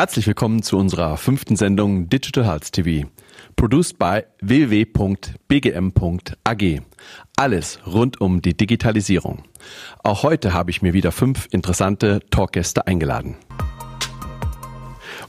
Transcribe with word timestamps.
Herzlich 0.00 0.26
willkommen 0.26 0.62
zu 0.62 0.78
unserer 0.78 1.18
fünften 1.18 1.56
Sendung 1.56 2.08
Digital 2.08 2.46
Health 2.46 2.72
TV. 2.72 3.06
Produced 3.54 3.98
by 3.98 4.22
www.bgm.ag. 4.40 5.02
Alles 7.36 7.78
rund 7.86 8.18
um 8.18 8.40
die 8.40 8.56
Digitalisierung. 8.56 9.42
Auch 10.02 10.22
heute 10.22 10.54
habe 10.54 10.70
ich 10.70 10.80
mir 10.80 10.94
wieder 10.94 11.12
fünf 11.12 11.48
interessante 11.50 12.20
Talkgäste 12.30 12.86
eingeladen. 12.86 13.36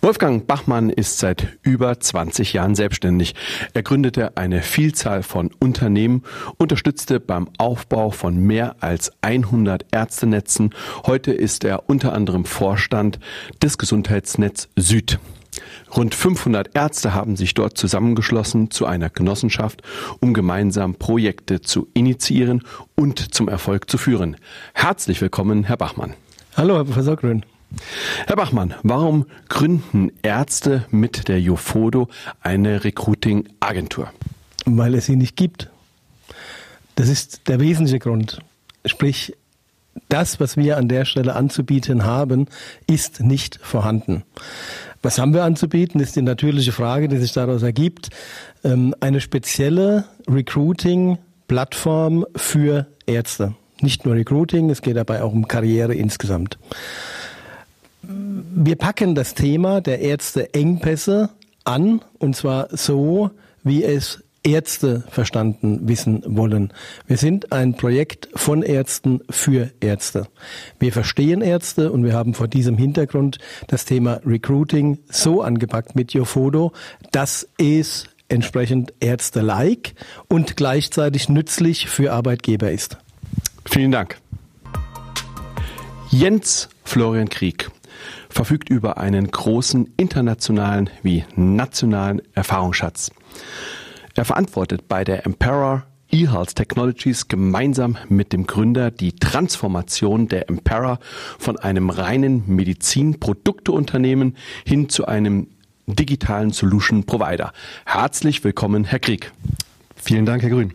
Wolfgang 0.04 0.48
Bachmann 0.48 0.90
ist 0.90 1.20
seit 1.20 1.60
über 1.62 2.00
20 2.00 2.54
Jahren 2.54 2.74
selbstständig. 2.74 3.36
Er 3.76 3.84
gründete 3.84 4.36
eine 4.36 4.64
Vielzahl 4.64 5.22
von 5.22 5.52
Unternehmen, 5.60 6.24
unterstützte 6.58 7.20
beim 7.20 7.48
Aufbau 7.60 8.10
von 8.10 8.36
mehr 8.36 8.78
als 8.80 9.12
100 9.22 9.86
Ärztenetzen. 9.92 10.74
Heute 11.06 11.32
ist 11.32 11.64
er 11.64 11.88
unter 11.88 12.14
anderem 12.14 12.46
Vorstand 12.46 13.20
des 13.62 13.78
Gesundheitsnetz 13.78 14.70
Süd. 14.76 15.20
Rund 15.96 16.16
500 16.16 16.76
Ärzte 16.76 17.14
haben 17.14 17.36
sich 17.36 17.54
dort 17.54 17.78
zusammengeschlossen 17.78 18.72
zu 18.72 18.88
einer 18.88 19.12
Genossenschaft, 19.12 19.84
um 20.20 20.34
gemeinsam 20.34 20.96
Projekte 20.96 21.62
zu 21.62 21.88
initiieren 21.94 22.64
und 22.96 23.36
zum 23.36 23.48
Erfolg 23.48 23.88
zu 23.88 24.00
führen. 24.00 24.38
Herzlich 24.74 25.22
willkommen, 25.22 25.64
Herr 25.64 25.78
Bachmann. 25.78 26.16
Hallo, 26.58 26.78
Herr 26.78 26.86
Professor 26.86 27.18
Grün. 27.18 27.46
Herr 28.28 28.36
Bachmann, 28.36 28.74
warum 28.84 29.26
gründen 29.50 30.12
Ärzte 30.22 30.86
mit 30.92 31.28
der 31.28 31.40
Jofodo 31.40 32.10
eine 32.42 32.84
Recruiting-Agentur? 32.84 34.12
Weil 34.66 34.96
es 34.96 35.06
sie 35.06 35.16
nicht 35.16 35.36
gibt. 35.36 35.70
Das 36.96 37.10
ist 37.10 37.48
der 37.48 37.60
wesentliche 37.60 38.00
Grund. 38.00 38.40
Sprich, 38.86 39.36
das, 40.10 40.40
was 40.40 40.58
wir 40.58 40.78
an 40.78 40.88
der 40.88 41.06
Stelle 41.06 41.36
anzubieten 41.36 42.06
haben, 42.06 42.48
ist 42.88 43.22
nicht 43.22 43.60
vorhanden. 43.62 44.24
Was 45.02 45.18
haben 45.18 45.34
wir 45.34 45.44
anzubieten, 45.44 46.00
ist 46.00 46.16
die 46.16 46.22
natürliche 46.22 46.72
Frage, 46.72 47.08
die 47.08 47.18
sich 47.18 47.34
daraus 47.34 47.64
ergibt. 47.64 48.10
Ähm, 48.64 48.94
eine 49.00 49.20
spezielle 49.20 50.06
Recruiting-Plattform 50.30 52.26
für 52.36 52.86
Ärzte. 53.08 53.56
Nicht 53.82 54.06
nur 54.06 54.14
Recruiting, 54.14 54.70
es 54.70 54.84
geht 54.84 54.96
dabei 54.96 55.24
auch 55.24 55.34
um 55.34 55.48
Karriere 55.48 55.96
insgesamt. 55.96 56.60
Wir 58.04 58.76
packen 58.76 59.16
das 59.16 59.34
Thema 59.34 59.82
der 59.82 60.00
Ärzte-Engpässe 60.00 61.30
an, 61.64 62.02
und 62.18 62.36
zwar 62.36 62.76
so, 62.76 63.32
wie 63.64 63.84
es 63.84 64.24
Ärzte 64.44 65.04
verstanden 65.10 65.88
wissen 65.88 66.24
wollen. 66.26 66.74
Wir 67.06 67.18
sind 67.18 67.52
ein 67.52 67.76
Projekt 67.76 68.30
von 68.34 68.64
Ärzten 68.64 69.22
für 69.30 69.72
Ärzte. 69.82 70.28
Wir 70.80 70.92
verstehen 70.92 71.42
Ärzte 71.42 71.92
und 71.92 72.04
wir 72.04 72.14
haben 72.14 72.34
vor 72.34 72.48
diesem 72.48 72.76
Hintergrund 72.78 73.38
das 73.68 73.86
Thema 73.86 74.20
Recruiting 74.26 74.98
so 75.10 75.44
angepackt 75.44 75.96
mit 75.96 76.14
Yofodo, 76.14 76.72
dass 77.12 77.48
es 77.60 78.06
entsprechend 78.30 78.94
Ärzte-like 79.00 79.94
und 80.28 80.58
gleichzeitig 80.58 81.30
nützlich 81.30 81.88
für 81.88 82.12
Arbeitgeber 82.12 82.72
ist. 82.72 82.98
Vielen 83.70 83.92
Dank. 83.92 84.18
Jens 86.10 86.70
Florian 86.84 87.30
Krieg 87.30 87.70
verfügt 88.32 88.70
über 88.70 88.98
einen 88.98 89.30
großen 89.30 89.94
internationalen 89.98 90.90
wie 91.04 91.26
nationalen 91.36 92.22
Erfahrungsschatz. 92.34 93.12
Er 94.16 94.26
verantwortet 94.26 94.88
bei 94.88 95.04
der 95.04 95.26
Emperor 95.26 95.84
eHealth 96.12 96.56
Technologies 96.56 97.28
gemeinsam 97.28 97.98
mit 98.10 98.34
dem 98.34 98.46
Gründer 98.46 98.92
die 98.92 99.14
Transformation 99.16 100.28
der 100.28 100.50
Emperor 100.50 101.00
von 101.40 101.58
einem 101.58 101.90
reinen 101.90 102.44
Medizinprodukteunternehmen 102.48 104.36
hin 104.66 104.90
zu 104.90 105.06
einem 105.06 105.48
digitalen 105.88 106.52
Solution 106.52 107.06
Provider. 107.06 107.54
Herzlich 107.86 108.44
willkommen, 108.44 108.84
Herr 108.84 109.00
Krieg. 109.00 109.32
Vielen 109.96 110.26
Dank, 110.26 110.44
Herr 110.44 110.50
Grün. 110.50 110.74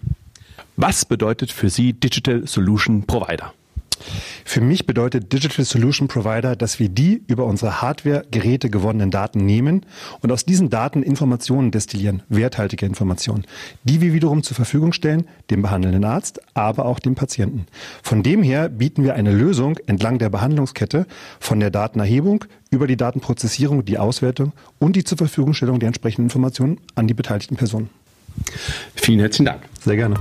Was 0.76 1.04
bedeutet 1.04 1.52
für 1.52 1.70
Sie 1.70 1.92
Digital 1.92 2.46
Solution 2.46 3.06
Provider? 3.06 3.52
Für 4.44 4.60
mich 4.60 4.86
bedeutet 4.86 5.32
Digital 5.32 5.64
Solution 5.64 6.08
Provider, 6.08 6.56
dass 6.56 6.78
wir 6.78 6.88
die 6.88 7.22
über 7.26 7.44
unsere 7.44 7.82
Hardware-Geräte 7.82 8.70
gewonnenen 8.70 9.10
Daten 9.10 9.44
nehmen 9.44 9.84
und 10.20 10.32
aus 10.32 10.44
diesen 10.44 10.70
Daten 10.70 11.02
Informationen 11.02 11.70
destillieren, 11.70 12.22
werthaltige 12.28 12.86
Informationen, 12.86 13.44
die 13.84 14.00
wir 14.00 14.12
wiederum 14.12 14.42
zur 14.42 14.54
Verfügung 14.54 14.92
stellen, 14.92 15.26
dem 15.50 15.62
behandelnden 15.62 16.04
Arzt, 16.04 16.40
aber 16.54 16.84
auch 16.86 16.98
dem 16.98 17.14
Patienten. 17.14 17.66
Von 18.02 18.22
dem 18.22 18.42
her 18.42 18.68
bieten 18.68 19.02
wir 19.04 19.14
eine 19.14 19.32
Lösung 19.32 19.78
entlang 19.86 20.18
der 20.18 20.30
Behandlungskette 20.30 21.06
von 21.40 21.60
der 21.60 21.70
Datenerhebung 21.70 22.44
über 22.70 22.86
die 22.86 22.96
Datenprozessierung, 22.96 23.84
die 23.84 23.98
Auswertung 23.98 24.52
und 24.78 24.96
die 24.96 25.04
zur 25.04 25.18
Verfügungstellung 25.18 25.80
der 25.80 25.88
entsprechenden 25.88 26.26
Informationen 26.26 26.78
an 26.94 27.06
die 27.06 27.14
beteiligten 27.14 27.56
Personen. 27.56 27.90
Vielen 28.94 29.20
herzlichen 29.20 29.46
Dank. 29.46 29.62
Sehr 29.80 29.96
gerne. 29.96 30.16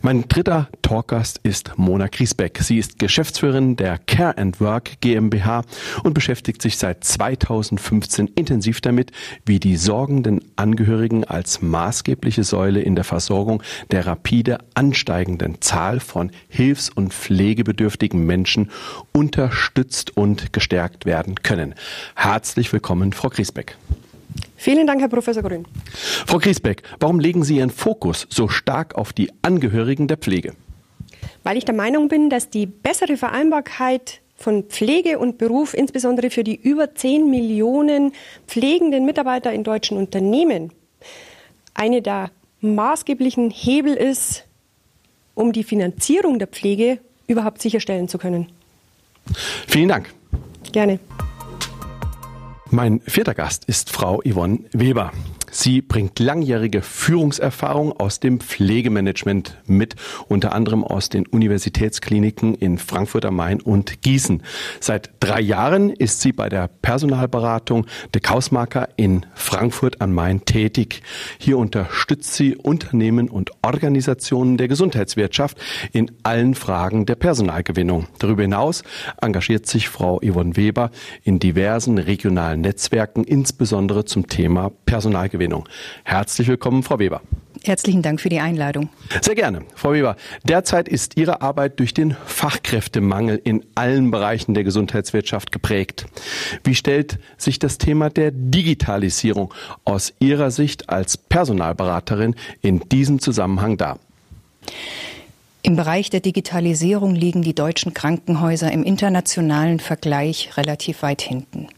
Mein 0.00 0.28
dritter 0.28 0.68
Talkgast 0.82 1.40
ist 1.42 1.72
Mona 1.76 2.06
Griesbeck. 2.06 2.60
Sie 2.62 2.78
ist 2.78 3.00
Geschäftsführerin 3.00 3.74
der 3.74 3.98
Care 3.98 4.38
and 4.38 4.60
Work 4.60 5.00
GmbH 5.00 5.64
und 6.04 6.14
beschäftigt 6.14 6.62
sich 6.62 6.78
seit 6.78 7.02
2015 7.02 8.28
intensiv 8.36 8.80
damit, 8.80 9.10
wie 9.44 9.58
die 9.58 9.76
sorgenden 9.76 10.40
Angehörigen 10.54 11.24
als 11.24 11.62
maßgebliche 11.62 12.44
Säule 12.44 12.80
in 12.80 12.94
der 12.94 13.02
Versorgung 13.02 13.60
der 13.90 14.06
rapide 14.06 14.58
ansteigenden 14.74 15.60
Zahl 15.60 15.98
von 15.98 16.30
hilfs- 16.48 16.90
und 16.90 17.12
pflegebedürftigen 17.12 18.24
Menschen 18.24 18.70
unterstützt 19.12 20.16
und 20.16 20.52
gestärkt 20.52 21.06
werden 21.06 21.42
können. 21.42 21.74
Herzlich 22.14 22.72
willkommen, 22.72 23.12
Frau 23.12 23.30
Griesbeck. 23.30 23.76
Vielen 24.56 24.86
Dank, 24.86 25.00
Herr 25.00 25.08
Professor 25.08 25.42
Grün. 25.42 25.66
Frau 26.26 26.38
Griesbeck, 26.38 26.82
warum 27.00 27.20
legen 27.20 27.44
Sie 27.44 27.56
Ihren 27.56 27.70
Fokus 27.70 28.26
so 28.28 28.48
stark 28.48 28.96
auf 28.96 29.12
die 29.12 29.30
Angehörigen 29.42 30.08
der 30.08 30.16
Pflege? 30.16 30.54
Weil 31.44 31.56
ich 31.56 31.64
der 31.64 31.74
Meinung 31.74 32.08
bin, 32.08 32.28
dass 32.28 32.50
die 32.50 32.66
bessere 32.66 33.16
Vereinbarkeit 33.16 34.20
von 34.36 34.64
Pflege 34.64 35.18
und 35.18 35.38
Beruf, 35.38 35.74
insbesondere 35.74 36.30
für 36.30 36.44
die 36.44 36.54
über 36.54 36.94
10 36.94 37.28
Millionen 37.30 38.12
pflegenden 38.46 39.04
Mitarbeiter 39.04 39.52
in 39.52 39.64
deutschen 39.64 39.96
Unternehmen, 39.96 40.72
eine 41.74 42.02
der 42.02 42.30
maßgeblichen 42.60 43.50
Hebel 43.50 43.94
ist, 43.94 44.44
um 45.34 45.52
die 45.52 45.64
Finanzierung 45.64 46.38
der 46.38 46.48
Pflege 46.48 46.98
überhaupt 47.26 47.62
sicherstellen 47.62 48.08
zu 48.08 48.18
können. 48.18 48.48
Vielen 49.66 49.88
Dank. 49.88 50.12
Gerne. 50.72 50.98
Mein 52.70 53.00
vierter 53.00 53.34
Gast 53.34 53.64
ist 53.64 53.90
Frau 53.90 54.20
Yvonne 54.24 54.60
Weber. 54.72 55.12
Sie 55.50 55.80
bringt 55.80 56.18
langjährige 56.18 56.82
Führungserfahrung 56.82 57.92
aus 57.92 58.20
dem 58.20 58.40
Pflegemanagement 58.40 59.56
mit, 59.66 59.96
unter 60.28 60.52
anderem 60.52 60.84
aus 60.84 61.08
den 61.08 61.26
Universitätskliniken 61.26 62.54
in 62.54 62.78
Frankfurt 62.78 63.24
am 63.24 63.36
Main 63.36 63.60
und 63.60 64.02
Gießen. 64.02 64.42
Seit 64.80 65.10
drei 65.20 65.40
Jahren 65.40 65.90
ist 65.90 66.20
sie 66.20 66.32
bei 66.32 66.48
der 66.48 66.68
Personalberatung 66.68 67.86
De 68.14 68.20
Kausmarker 68.20 68.88
in 68.96 69.24
Frankfurt 69.34 70.00
am 70.00 70.12
Main 70.12 70.44
tätig. 70.44 71.02
Hier 71.38 71.58
unterstützt 71.58 72.34
sie 72.34 72.56
Unternehmen 72.56 73.28
und 73.28 73.50
Organisationen 73.62 74.58
der 74.58 74.68
Gesundheitswirtschaft 74.68 75.56
in 75.92 76.10
allen 76.22 76.54
Fragen 76.54 77.06
der 77.06 77.14
Personalgewinnung. 77.14 78.06
Darüber 78.18 78.42
hinaus 78.42 78.82
engagiert 79.20 79.66
sich 79.66 79.88
Frau 79.88 80.20
Yvonne 80.22 80.56
Weber 80.56 80.90
in 81.24 81.38
diversen 81.38 81.98
regionalen 81.98 82.60
Netzwerken, 82.60 83.24
insbesondere 83.24 84.04
zum 84.04 84.28
Thema 84.28 84.70
Personalgewinnung. 84.84 85.37
Marktgewinnung. 85.38 85.68
Herzlich 86.04 86.48
willkommen, 86.48 86.82
Frau 86.82 86.98
Weber. 86.98 87.22
Herzlichen 87.64 88.02
Dank 88.02 88.20
für 88.20 88.28
die 88.28 88.40
Einladung. 88.40 88.88
Sehr 89.20 89.34
gerne. 89.34 89.62
Frau 89.74 89.92
Weber, 89.92 90.16
derzeit 90.44 90.88
ist 90.88 91.16
Ihre 91.16 91.42
Arbeit 91.42 91.80
durch 91.80 91.92
den 91.92 92.16
Fachkräftemangel 92.26 93.40
in 93.42 93.64
allen 93.74 94.10
Bereichen 94.10 94.54
der 94.54 94.64
Gesundheitswirtschaft 94.64 95.50
geprägt. 95.50 96.06
Wie 96.64 96.74
stellt 96.74 97.18
sich 97.36 97.58
das 97.58 97.78
Thema 97.78 98.10
der 98.10 98.30
Digitalisierung 98.32 99.52
aus 99.84 100.12
Ihrer 100.20 100.50
Sicht 100.50 100.88
als 100.88 101.16
Personalberaterin 101.16 102.36
in 102.62 102.80
diesem 102.88 103.18
Zusammenhang 103.20 103.76
dar? 103.76 103.98
Im 105.62 105.74
Bereich 105.74 106.10
der 106.10 106.20
Digitalisierung 106.20 107.14
liegen 107.14 107.42
die 107.42 107.54
deutschen 107.54 107.92
Krankenhäuser 107.92 108.70
im 108.70 108.84
internationalen 108.84 109.80
Vergleich 109.80 110.56
relativ 110.56 111.02
weit 111.02 111.22
hinten. 111.22 111.68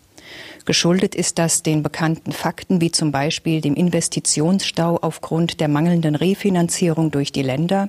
Geschuldet 0.65 1.15
ist 1.15 1.39
das 1.39 1.62
den 1.62 1.83
bekannten 1.83 2.33
Fakten 2.33 2.81
wie 2.81 2.91
zum 2.91 3.12
Beispiel 3.12 3.61
dem 3.61 3.75
Investitionsstau 3.75 4.99
aufgrund 5.01 5.61
der 5.61 5.69
mangelnden 5.69 6.15
Refinanzierung 6.15 7.11
durch 7.11 7.33
die 7.33 7.43
Länder, 7.43 7.87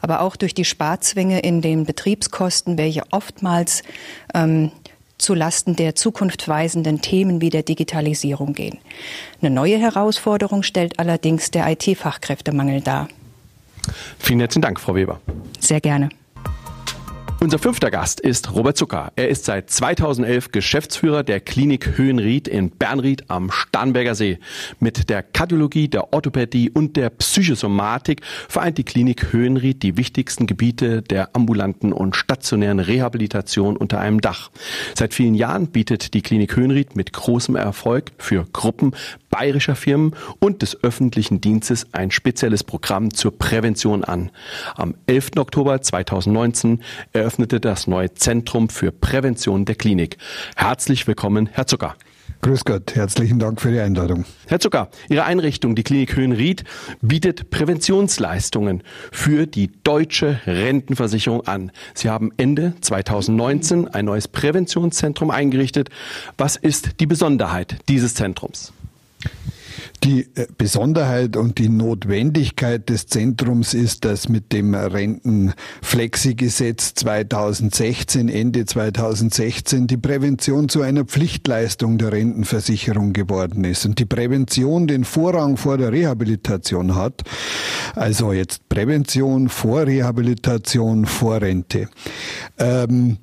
aber 0.00 0.20
auch 0.20 0.36
durch 0.36 0.54
die 0.54 0.64
Sparzwänge 0.64 1.40
in 1.40 1.60
den 1.60 1.84
Betriebskosten, 1.84 2.78
welche 2.78 3.04
oftmals 3.10 3.82
ähm, 4.34 4.72
zu 5.18 5.34
Lasten 5.34 5.76
der 5.76 5.94
zukunftsweisenden 5.94 7.00
Themen 7.00 7.40
wie 7.40 7.50
der 7.50 7.62
Digitalisierung 7.62 8.52
gehen. 8.52 8.78
Eine 9.40 9.50
neue 9.50 9.78
Herausforderung 9.78 10.62
stellt 10.62 10.98
allerdings 10.98 11.50
der 11.50 11.70
IT-Fachkräftemangel 11.70 12.80
dar. 12.82 13.08
Vielen 14.18 14.40
herzlichen 14.40 14.62
Dank, 14.62 14.80
Frau 14.80 14.94
Weber. 14.94 15.20
Sehr 15.60 15.80
gerne. 15.80 16.10
Unser 17.38 17.58
fünfter 17.58 17.90
Gast 17.90 18.18
ist 18.18 18.54
Robert 18.54 18.78
Zucker. 18.78 19.12
Er 19.14 19.28
ist 19.28 19.44
seit 19.44 19.68
2011 19.68 20.52
Geschäftsführer 20.52 21.22
der 21.22 21.40
Klinik 21.40 21.98
Höhenried 21.98 22.48
in 22.48 22.70
Bernried 22.70 23.30
am 23.30 23.50
Starnberger 23.50 24.14
See. 24.14 24.38
Mit 24.80 25.10
der 25.10 25.22
Kardiologie, 25.22 25.88
der 25.88 26.14
Orthopädie 26.14 26.70
und 26.70 26.96
der 26.96 27.10
Psychosomatik 27.10 28.22
vereint 28.48 28.78
die 28.78 28.84
Klinik 28.84 29.34
Höhenried 29.34 29.82
die 29.82 29.98
wichtigsten 29.98 30.46
Gebiete 30.46 31.02
der 31.02 31.36
ambulanten 31.36 31.92
und 31.92 32.16
stationären 32.16 32.80
Rehabilitation 32.80 33.76
unter 33.76 34.00
einem 34.00 34.22
Dach. 34.22 34.50
Seit 34.94 35.12
vielen 35.12 35.34
Jahren 35.34 35.66
bietet 35.66 36.14
die 36.14 36.22
Klinik 36.22 36.56
Höhenried 36.56 36.96
mit 36.96 37.12
großem 37.12 37.54
Erfolg 37.54 38.12
für 38.16 38.46
Gruppen 38.50 38.94
bayerischer 39.30 39.76
Firmen 39.76 40.14
und 40.40 40.62
des 40.62 40.82
öffentlichen 40.82 41.40
Dienstes 41.40 41.86
ein 41.92 42.10
spezielles 42.10 42.64
Programm 42.64 43.12
zur 43.12 43.36
Prävention 43.36 44.04
an. 44.04 44.30
Am 44.76 44.94
11. 45.06 45.32
Oktober 45.36 45.80
2019 45.80 46.82
eröffnete 47.12 47.60
das 47.60 47.86
neue 47.86 48.12
Zentrum 48.14 48.68
für 48.68 48.92
Prävention 48.92 49.64
der 49.64 49.74
Klinik. 49.74 50.16
Herzlich 50.56 51.06
willkommen, 51.06 51.48
Herr 51.52 51.66
Zucker. 51.66 51.96
Grüß 52.42 52.64
Gott, 52.64 52.94
herzlichen 52.94 53.38
Dank 53.38 53.60
für 53.60 53.72
die 53.72 53.80
Einladung. 53.80 54.24
Herr 54.46 54.60
Zucker, 54.60 54.88
Ihre 55.08 55.24
Einrichtung, 55.24 55.74
die 55.74 55.82
Klinik 55.82 56.14
Höhenried, 56.14 56.64
bietet 57.00 57.50
Präventionsleistungen 57.50 58.82
für 59.10 59.46
die 59.46 59.70
deutsche 59.82 60.40
Rentenversicherung 60.46 61.46
an. 61.46 61.72
Sie 61.94 62.08
haben 62.08 62.32
Ende 62.36 62.74
2019 62.80 63.88
ein 63.88 64.04
neues 64.04 64.28
Präventionszentrum 64.28 65.30
eingerichtet. 65.30 65.88
Was 66.38 66.56
ist 66.56 67.00
die 67.00 67.06
Besonderheit 67.06 67.78
dieses 67.88 68.14
Zentrums? 68.14 68.72
Die 70.04 70.28
äh, 70.34 70.46
Besonderheit 70.56 71.36
und 71.36 71.58
die 71.58 71.68
Notwendigkeit 71.68 72.88
des 72.88 73.06
Zentrums 73.06 73.74
ist, 73.74 74.04
dass 74.04 74.28
mit 74.28 74.52
dem 74.52 74.74
Rentenflexi-Gesetz 74.74 76.94
2016, 76.94 78.28
Ende 78.28 78.64
2016, 78.64 79.86
die 79.86 79.96
Prävention 79.96 80.68
zu 80.68 80.82
einer 80.82 81.04
Pflichtleistung 81.04 81.98
der 81.98 82.12
Rentenversicherung 82.12 83.12
geworden 83.12 83.64
ist 83.64 83.86
und 83.86 83.98
die 83.98 84.04
Prävention 84.04 84.86
den 84.86 85.04
Vorrang 85.04 85.56
vor 85.56 85.78
der 85.78 85.92
Rehabilitation 85.92 86.94
hat. 86.94 87.22
Also 87.94 88.32
jetzt 88.32 88.68
Prävention 88.68 89.48
vor 89.48 89.86
Rehabilitation 89.86 91.06
vor 91.06 91.40
Rente. 91.40 91.88
Ähm, 92.58 93.18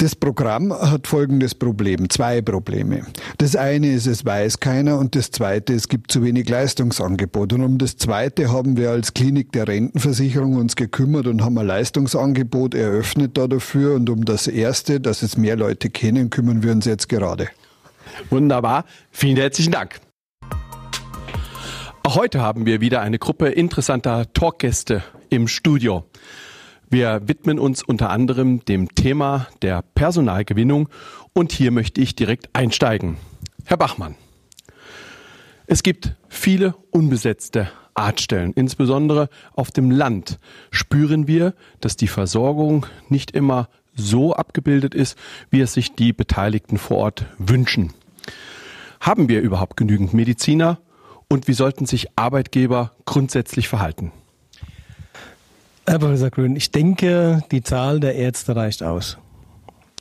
das 0.00 0.16
Programm 0.16 0.72
hat 0.72 1.06
folgendes 1.06 1.54
Problem, 1.54 2.08
zwei 2.08 2.40
Probleme. 2.40 3.02
Das 3.36 3.54
eine 3.54 3.92
ist, 3.92 4.06
es 4.06 4.24
weiß 4.24 4.58
keiner 4.58 4.98
und 4.98 5.14
das 5.14 5.30
zweite, 5.30 5.74
es 5.74 5.88
gibt 5.88 6.10
zu 6.10 6.24
wenig 6.24 6.48
Leistungsangebot. 6.48 7.52
Und 7.52 7.62
um 7.62 7.76
das 7.76 7.96
zweite 7.98 8.50
haben 8.50 8.78
wir 8.78 8.90
als 8.90 9.12
Klinik 9.12 9.52
der 9.52 9.68
Rentenversicherung 9.68 10.56
uns 10.56 10.74
gekümmert 10.74 11.26
und 11.26 11.44
haben 11.44 11.58
ein 11.58 11.66
Leistungsangebot 11.66 12.74
eröffnet 12.74 13.36
da 13.36 13.46
dafür. 13.46 13.94
Und 13.94 14.08
um 14.08 14.24
das 14.24 14.46
erste, 14.46 15.00
dass 15.00 15.22
es 15.22 15.36
mehr 15.36 15.56
Leute 15.56 15.90
kennen, 15.90 16.30
kümmern 16.30 16.62
wir 16.62 16.72
uns 16.72 16.86
jetzt 16.86 17.10
gerade. 17.10 17.48
Wunderbar. 18.30 18.86
Vielen 19.10 19.36
herzlichen 19.36 19.72
Dank. 19.72 20.00
Heute 22.06 22.40
haben 22.40 22.64
wir 22.64 22.80
wieder 22.80 23.02
eine 23.02 23.18
Gruppe 23.18 23.48
interessanter 23.48 24.32
Talkgäste 24.32 25.04
im 25.28 25.46
Studio. 25.46 26.06
Wir 26.92 27.28
widmen 27.28 27.60
uns 27.60 27.84
unter 27.84 28.10
anderem 28.10 28.64
dem 28.64 28.92
Thema 28.96 29.46
der 29.62 29.82
Personalgewinnung 29.94 30.88
und 31.32 31.52
hier 31.52 31.70
möchte 31.70 32.00
ich 32.00 32.16
direkt 32.16 32.50
einsteigen. 32.52 33.16
Herr 33.64 33.76
Bachmann, 33.76 34.16
es 35.68 35.84
gibt 35.84 36.16
viele 36.28 36.74
unbesetzte 36.90 37.70
Arztstellen. 37.94 38.52
Insbesondere 38.54 39.28
auf 39.52 39.70
dem 39.70 39.92
Land 39.92 40.40
spüren 40.72 41.28
wir, 41.28 41.54
dass 41.80 41.94
die 41.94 42.08
Versorgung 42.08 42.86
nicht 43.08 43.30
immer 43.30 43.68
so 43.94 44.34
abgebildet 44.34 44.92
ist, 44.92 45.16
wie 45.48 45.60
es 45.60 45.72
sich 45.74 45.94
die 45.94 46.12
Beteiligten 46.12 46.76
vor 46.76 46.96
Ort 46.96 47.26
wünschen. 47.38 47.92
Haben 49.00 49.28
wir 49.28 49.42
überhaupt 49.42 49.76
genügend 49.76 50.12
Mediziner 50.12 50.80
und 51.28 51.46
wie 51.46 51.52
sollten 51.52 51.86
sich 51.86 52.08
Arbeitgeber 52.16 52.96
grundsätzlich 53.04 53.68
verhalten? 53.68 54.10
Herr 55.90 55.98
Professor 55.98 56.30
Grün, 56.30 56.54
ich 56.54 56.70
denke, 56.70 57.42
die 57.50 57.64
Zahl 57.64 57.98
der 57.98 58.14
Ärzte 58.14 58.54
reicht 58.54 58.84
aus. 58.84 59.18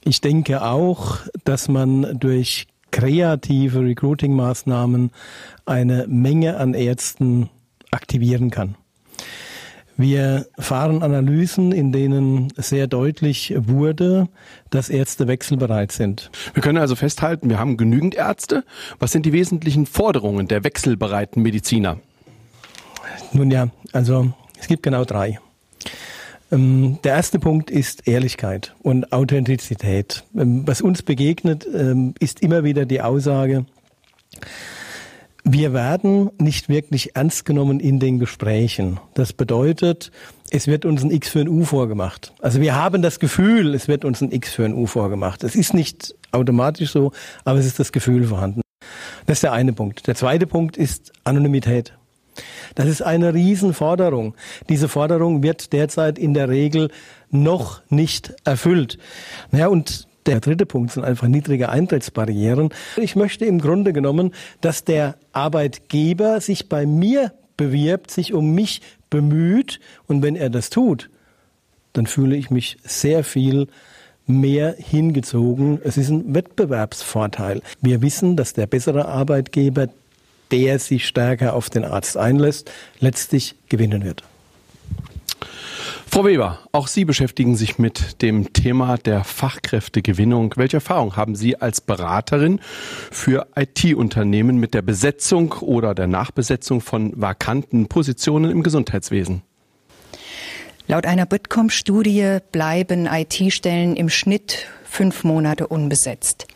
Ich 0.03 0.21
denke 0.21 0.61
auch, 0.61 1.17
dass 1.45 1.67
man 1.67 2.19
durch 2.19 2.67
kreative 2.91 3.79
Recruiting-Maßnahmen 3.79 5.09
eine 5.65 6.05
Menge 6.07 6.57
an 6.57 6.75
Ärzten 6.75 7.49
aktivieren 7.89 8.51
kann. 8.51 8.75
Wir 9.97 10.45
fahren 10.59 11.01
Analysen, 11.01 11.71
in 11.71 11.91
denen 11.91 12.53
sehr 12.55 12.85
deutlich 12.85 13.55
wurde, 13.57 14.27
dass 14.69 14.89
Ärzte 14.89 15.27
wechselbereit 15.27 15.91
sind. 15.91 16.29
Wir 16.53 16.61
können 16.61 16.77
also 16.77 16.95
festhalten, 16.95 17.49
wir 17.49 17.57
haben 17.57 17.77
genügend 17.77 18.13
Ärzte. 18.13 18.63
Was 18.99 19.11
sind 19.11 19.25
die 19.25 19.33
wesentlichen 19.33 19.87
Forderungen 19.87 20.47
der 20.47 20.63
wechselbereiten 20.63 21.41
Mediziner? 21.41 21.97
Nun 23.33 23.49
ja, 23.49 23.69
also 23.91 24.31
es 24.59 24.67
gibt 24.67 24.83
genau 24.83 25.03
drei. 25.03 25.39
Ähm, 26.51 26.99
der 27.03 27.13
erste 27.13 27.39
Punkt 27.39 27.69
ist 27.69 28.07
Ehrlichkeit 28.07 28.75
und 28.81 29.11
Authentizität. 29.11 30.23
Ähm, 30.35 30.63
was 30.65 30.81
uns 30.81 31.03
begegnet, 31.03 31.67
ähm, 31.73 32.13
ist 32.19 32.41
immer 32.41 32.63
wieder 32.63 32.85
die 32.85 33.01
Aussage, 33.01 33.65
wir 35.43 35.73
werden 35.73 36.29
nicht 36.37 36.69
wirklich 36.69 37.15
ernst 37.15 37.45
genommen 37.45 37.79
in 37.79 37.99
den 37.99 38.19
Gesprächen. 38.19 38.99
Das 39.13 39.33
bedeutet, 39.33 40.11
es 40.51 40.67
wird 40.67 40.85
uns 40.85 41.03
ein 41.03 41.11
X 41.11 41.29
für 41.29 41.39
ein 41.39 41.49
U 41.49 41.63
vorgemacht. 41.63 42.33
Also 42.41 42.61
wir 42.61 42.75
haben 42.75 43.01
das 43.01 43.19
Gefühl, 43.19 43.73
es 43.73 43.87
wird 43.87 44.05
uns 44.05 44.21
ein 44.21 44.31
X 44.31 44.53
für 44.53 44.65
ein 44.65 44.73
U 44.73 44.85
vorgemacht. 44.85 45.43
Es 45.43 45.55
ist 45.55 45.73
nicht 45.73 46.15
automatisch 46.31 46.91
so, 46.91 47.11
aber 47.45 47.59
es 47.59 47.65
ist 47.65 47.79
das 47.79 47.91
Gefühl 47.91 48.25
vorhanden. 48.25 48.61
Das 49.25 49.37
ist 49.37 49.43
der 49.43 49.53
eine 49.53 49.73
Punkt. 49.73 50.07
Der 50.07 50.15
zweite 50.15 50.45
Punkt 50.45 50.77
ist 50.77 51.13
Anonymität. 51.23 51.93
Das 52.75 52.87
ist 52.87 53.01
eine 53.01 53.33
Riesenforderung. 53.33 54.35
Diese 54.69 54.87
Forderung 54.87 55.43
wird 55.43 55.73
derzeit 55.73 56.19
in 56.19 56.33
der 56.33 56.49
Regel 56.49 56.89
noch 57.31 57.81
nicht 57.89 58.33
erfüllt. 58.43 58.97
Naja, 59.51 59.67
und 59.67 60.07
der 60.25 60.39
dritte 60.39 60.65
Punkt 60.65 60.91
sind 60.91 61.03
einfach 61.03 61.27
niedrige 61.27 61.69
Eintrittsbarrieren. 61.69 62.69
Ich 62.97 63.15
möchte 63.15 63.45
im 63.45 63.59
Grunde 63.59 63.93
genommen, 63.93 64.33
dass 64.61 64.83
der 64.83 65.15
Arbeitgeber 65.31 66.41
sich 66.41 66.69
bei 66.69 66.85
mir 66.85 67.33
bewirbt, 67.57 68.11
sich 68.11 68.33
um 68.33 68.53
mich 68.53 68.81
bemüht 69.09 69.79
und 70.07 70.21
wenn 70.21 70.35
er 70.35 70.49
das 70.49 70.69
tut, 70.69 71.09
dann 71.93 72.05
fühle 72.05 72.35
ich 72.35 72.51
mich 72.51 72.77
sehr 72.83 73.23
viel 73.23 73.67
mehr 74.27 74.75
hingezogen. 74.77 75.81
Es 75.83 75.97
ist 75.97 76.09
ein 76.09 76.33
Wettbewerbsvorteil. 76.35 77.61
Wir 77.81 78.01
wissen, 78.01 78.35
dass 78.35 78.53
der 78.53 78.67
bessere 78.67 79.07
Arbeitgeber 79.07 79.87
der 80.51 80.79
sich 80.79 81.07
stärker 81.07 81.53
auf 81.53 81.69
den 81.69 81.85
Arzt 81.85 82.17
einlässt, 82.17 82.71
letztlich 82.99 83.55
gewinnen 83.69 84.03
wird. 84.03 84.23
Frau 86.11 86.25
Weber, 86.25 86.59
auch 86.71 86.87
Sie 86.87 87.05
beschäftigen 87.05 87.55
sich 87.55 87.77
mit 87.77 88.23
dem 88.23 88.51
Thema 88.51 88.97
der 88.97 89.23
Fachkräftegewinnung. 89.23 90.55
Welche 90.57 90.77
Erfahrung 90.77 91.15
haben 91.15 91.35
Sie 91.35 91.55
als 91.61 91.81
Beraterin 91.81 92.59
für 93.11 93.47
IT-Unternehmen 93.55 94.57
mit 94.57 94.73
der 94.73 94.81
Besetzung 94.81 95.53
oder 95.53 95.93
der 95.93 96.07
Nachbesetzung 96.07 96.81
von 96.81 97.13
vakanten 97.15 97.87
Positionen 97.87 98.49
im 98.49 98.63
Gesundheitswesen? 98.63 99.43
Laut 100.87 101.05
einer 101.05 101.27
Bitkom-Studie 101.27 102.39
bleiben 102.51 103.05
IT-Stellen 103.05 103.95
im 103.95 104.09
Schnitt 104.09 104.65
fünf 104.83 105.23
Monate 105.23 105.67
unbesetzt. 105.67 106.47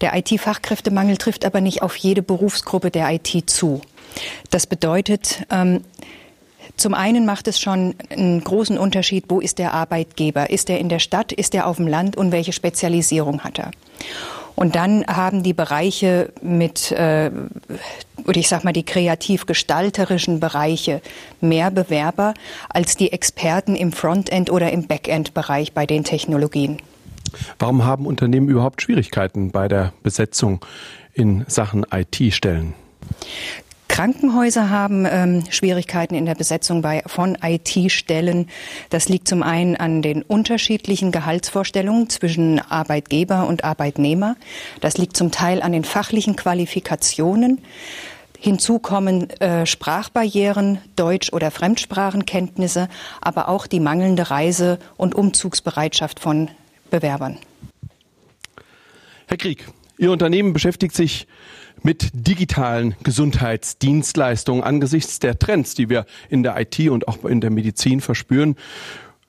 Der 0.00 0.14
IT-Fachkräftemangel 0.16 1.16
trifft 1.16 1.44
aber 1.44 1.60
nicht 1.60 1.82
auf 1.82 1.96
jede 1.96 2.22
Berufsgruppe 2.22 2.90
der 2.90 3.10
IT 3.12 3.48
zu. 3.50 3.80
Das 4.50 4.66
bedeutet, 4.66 5.44
ähm, 5.50 5.82
zum 6.76 6.94
einen 6.94 7.24
macht 7.24 7.48
es 7.48 7.60
schon 7.60 7.94
einen 8.10 8.42
großen 8.42 8.76
Unterschied, 8.76 9.24
wo 9.28 9.40
ist 9.40 9.58
der 9.58 9.72
Arbeitgeber? 9.72 10.50
Ist 10.50 10.68
er 10.68 10.78
in 10.78 10.88
der 10.88 10.98
Stadt, 10.98 11.32
ist 11.32 11.54
er 11.54 11.66
auf 11.66 11.76
dem 11.76 11.86
Land 11.86 12.16
und 12.16 12.32
welche 12.32 12.52
Spezialisierung 12.52 13.44
hat 13.44 13.58
er? 13.58 13.70
Und 14.56 14.74
dann 14.74 15.06
haben 15.06 15.42
die 15.42 15.52
Bereiche 15.52 16.32
mit, 16.40 16.90
äh, 16.90 17.30
oder 18.24 18.38
ich 18.38 18.48
sag 18.48 18.64
mal, 18.64 18.72
die 18.72 18.84
kreativ-gestalterischen 18.84 20.40
Bereiche 20.40 21.02
mehr 21.42 21.70
Bewerber 21.70 22.32
als 22.70 22.96
die 22.96 23.12
Experten 23.12 23.76
im 23.76 23.92
Frontend- 23.92 24.50
oder 24.50 24.72
im 24.72 24.86
Backend-Bereich 24.86 25.74
bei 25.74 25.84
den 25.84 26.04
Technologien. 26.04 26.78
Warum 27.58 27.84
haben 27.84 28.06
Unternehmen 28.06 28.48
überhaupt 28.48 28.82
Schwierigkeiten 28.82 29.50
bei 29.50 29.68
der 29.68 29.92
Besetzung 30.02 30.64
in 31.14 31.44
Sachen 31.48 31.84
IT-Stellen? 31.90 32.74
Krankenhäuser 33.88 34.68
haben 34.68 35.06
ähm, 35.08 35.44
Schwierigkeiten 35.48 36.14
in 36.14 36.26
der 36.26 36.34
Besetzung 36.34 36.82
bei, 36.82 37.02
von 37.06 37.38
IT-Stellen. 37.42 38.48
Das 38.90 39.08
liegt 39.08 39.26
zum 39.26 39.42
einen 39.42 39.74
an 39.74 40.02
den 40.02 40.20
unterschiedlichen 40.22 41.12
Gehaltsvorstellungen 41.12 42.10
zwischen 42.10 42.58
Arbeitgeber 42.58 43.46
und 43.46 43.64
Arbeitnehmer. 43.64 44.36
Das 44.82 44.98
liegt 44.98 45.16
zum 45.16 45.30
Teil 45.30 45.62
an 45.62 45.72
den 45.72 45.84
fachlichen 45.84 46.36
Qualifikationen. 46.36 47.62
Hinzu 48.38 48.80
kommen 48.80 49.30
äh, 49.40 49.64
Sprachbarrieren, 49.64 50.78
Deutsch- 50.96 51.32
oder 51.32 51.50
Fremdsprachenkenntnisse, 51.50 52.88
aber 53.22 53.48
auch 53.48 53.66
die 53.66 53.80
mangelnde 53.80 54.30
Reise- 54.30 54.78
und 54.98 55.14
Umzugsbereitschaft 55.14 56.20
von 56.20 56.50
Bewerbern. 56.90 57.38
Herr 59.26 59.36
Krieg, 59.36 59.66
Ihr 59.98 60.12
Unternehmen 60.12 60.52
beschäftigt 60.52 60.94
sich 60.94 61.26
mit 61.82 62.10
digitalen 62.12 62.94
Gesundheitsdienstleistungen 63.02 64.62
angesichts 64.62 65.18
der 65.18 65.38
Trends, 65.38 65.74
die 65.74 65.88
wir 65.88 66.04
in 66.28 66.42
der 66.42 66.60
IT 66.60 66.78
und 66.90 67.08
auch 67.08 67.24
in 67.24 67.40
der 67.40 67.50
Medizin 67.50 68.00
verspüren. 68.00 68.56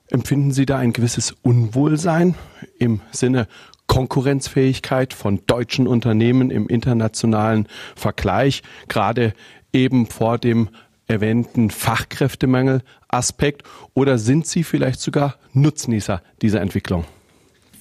Empfinden 0.10 0.52
Sie 0.52 0.66
da 0.66 0.78
ein 0.78 0.94
gewisses 0.94 1.36
Unwohlsein 1.42 2.36
im 2.80 3.02
Sinne 3.12 3.48
Konkurrenzfähigkeit 3.88 5.14
von 5.14 5.42
deutschen 5.48 5.88
Unternehmen 5.88 6.52
im 6.52 6.68
internationalen 6.68 7.68
Vergleich, 7.96 8.64
gerade 8.90 9.34
eben 9.72 10.08
vor 10.08 10.38
dem 10.38 10.70
erwähnten 11.08 11.70
Fachkräftemangel 11.70 12.82
Aspekt 13.08 13.64
oder 13.94 14.18
sind 14.18 14.46
Sie 14.46 14.64
vielleicht 14.64 15.00
sogar 15.00 15.36
Nutznießer 15.54 16.22
dieser 16.42 16.60
Entwicklung? 16.60 17.06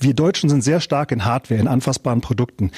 Wir 0.00 0.14
Deutschen 0.14 0.48
sind 0.48 0.62
sehr 0.62 0.80
stark 0.80 1.12
in 1.12 1.24
Hardware, 1.24 1.60
in 1.60 1.68
anfassbaren 1.68 2.20
Produkten. 2.20 2.70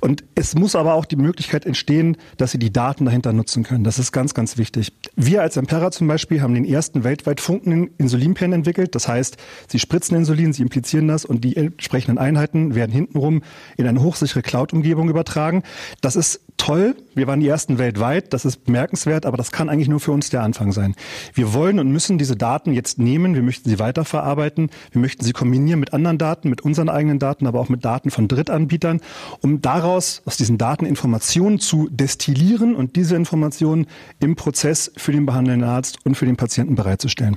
Und 0.00 0.24
es 0.34 0.54
muss 0.54 0.74
aber 0.74 0.94
auch 0.94 1.04
die 1.04 1.16
Möglichkeit 1.16 1.66
entstehen, 1.66 2.16
dass 2.36 2.52
sie 2.52 2.58
die 2.58 2.72
Daten 2.72 3.04
dahinter 3.04 3.32
nutzen 3.32 3.62
können. 3.62 3.84
Das 3.84 3.98
ist 3.98 4.12
ganz, 4.12 4.34
ganz 4.34 4.58
wichtig. 4.58 4.92
Wir 5.16 5.42
als 5.42 5.56
Impera 5.56 5.90
zum 5.90 6.08
Beispiel 6.08 6.42
haben 6.42 6.54
den 6.54 6.64
ersten 6.64 7.04
weltweit 7.04 7.40
funkenden 7.40 7.90
Insulinpen 7.98 8.52
entwickelt. 8.52 8.94
Das 8.94 9.08
heißt, 9.08 9.36
sie 9.68 9.78
spritzen 9.78 10.16
Insulin, 10.16 10.52
sie 10.52 10.62
implizieren 10.62 11.08
das 11.08 11.24
und 11.24 11.42
die 11.44 11.56
entsprechenden 11.56 12.18
Einheiten 12.18 12.74
werden 12.74 12.92
hintenrum 12.92 13.42
in 13.76 13.86
eine 13.86 14.02
hochsichere 14.02 14.42
Cloud-Umgebung 14.42 15.08
übertragen. 15.08 15.62
Das 16.00 16.16
ist 16.16 16.40
toll. 16.56 16.94
Wir 17.14 17.26
waren 17.26 17.40
die 17.40 17.48
ersten 17.48 17.78
weltweit. 17.78 18.32
Das 18.32 18.44
ist 18.44 18.64
bemerkenswert, 18.64 19.26
aber 19.26 19.36
das 19.36 19.50
kann 19.50 19.68
eigentlich 19.68 19.88
nur 19.88 20.00
für 20.00 20.12
uns 20.12 20.30
der 20.30 20.42
Anfang 20.42 20.72
sein. 20.72 20.94
Wir 21.34 21.52
wollen 21.52 21.78
und 21.78 21.90
müssen 21.90 22.18
diese 22.18 22.36
Daten 22.36 22.72
jetzt 22.72 22.98
nehmen. 22.98 23.34
Wir 23.34 23.42
möchten 23.42 23.68
sie 23.68 23.78
weiterverarbeiten. 23.78 24.70
Wir 24.92 25.00
möchten 25.00 25.24
sie 25.24 25.32
kombinieren 25.32 25.80
mit 25.80 25.92
anderen 25.92 26.18
Daten, 26.18 26.48
mit 26.48 26.61
unseren 26.62 26.88
eigenen 26.88 27.18
Daten, 27.18 27.46
aber 27.46 27.60
auch 27.60 27.68
mit 27.68 27.84
Daten 27.84 28.10
von 28.10 28.28
Drittanbietern, 28.28 29.00
um 29.40 29.60
daraus, 29.60 30.22
aus 30.24 30.36
diesen 30.36 30.58
Daten 30.58 30.86
Informationen 30.86 31.58
zu 31.58 31.88
destillieren 31.90 32.74
und 32.74 32.96
diese 32.96 33.16
Informationen 33.16 33.86
im 34.20 34.36
Prozess 34.36 34.92
für 34.96 35.12
den 35.12 35.26
behandelnden 35.26 35.68
Arzt 35.68 35.98
und 36.04 36.16
für 36.16 36.26
den 36.26 36.36
Patienten 36.36 36.74
bereitzustellen. 36.74 37.36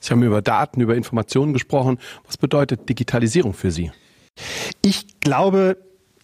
Sie 0.00 0.10
haben 0.12 0.22
über 0.22 0.42
Daten, 0.42 0.80
über 0.80 0.96
Informationen 0.96 1.52
gesprochen. 1.52 1.98
Was 2.26 2.36
bedeutet 2.36 2.88
Digitalisierung 2.88 3.52
für 3.52 3.70
Sie? 3.70 3.90
Ich 4.82 5.20
glaube, 5.20 5.76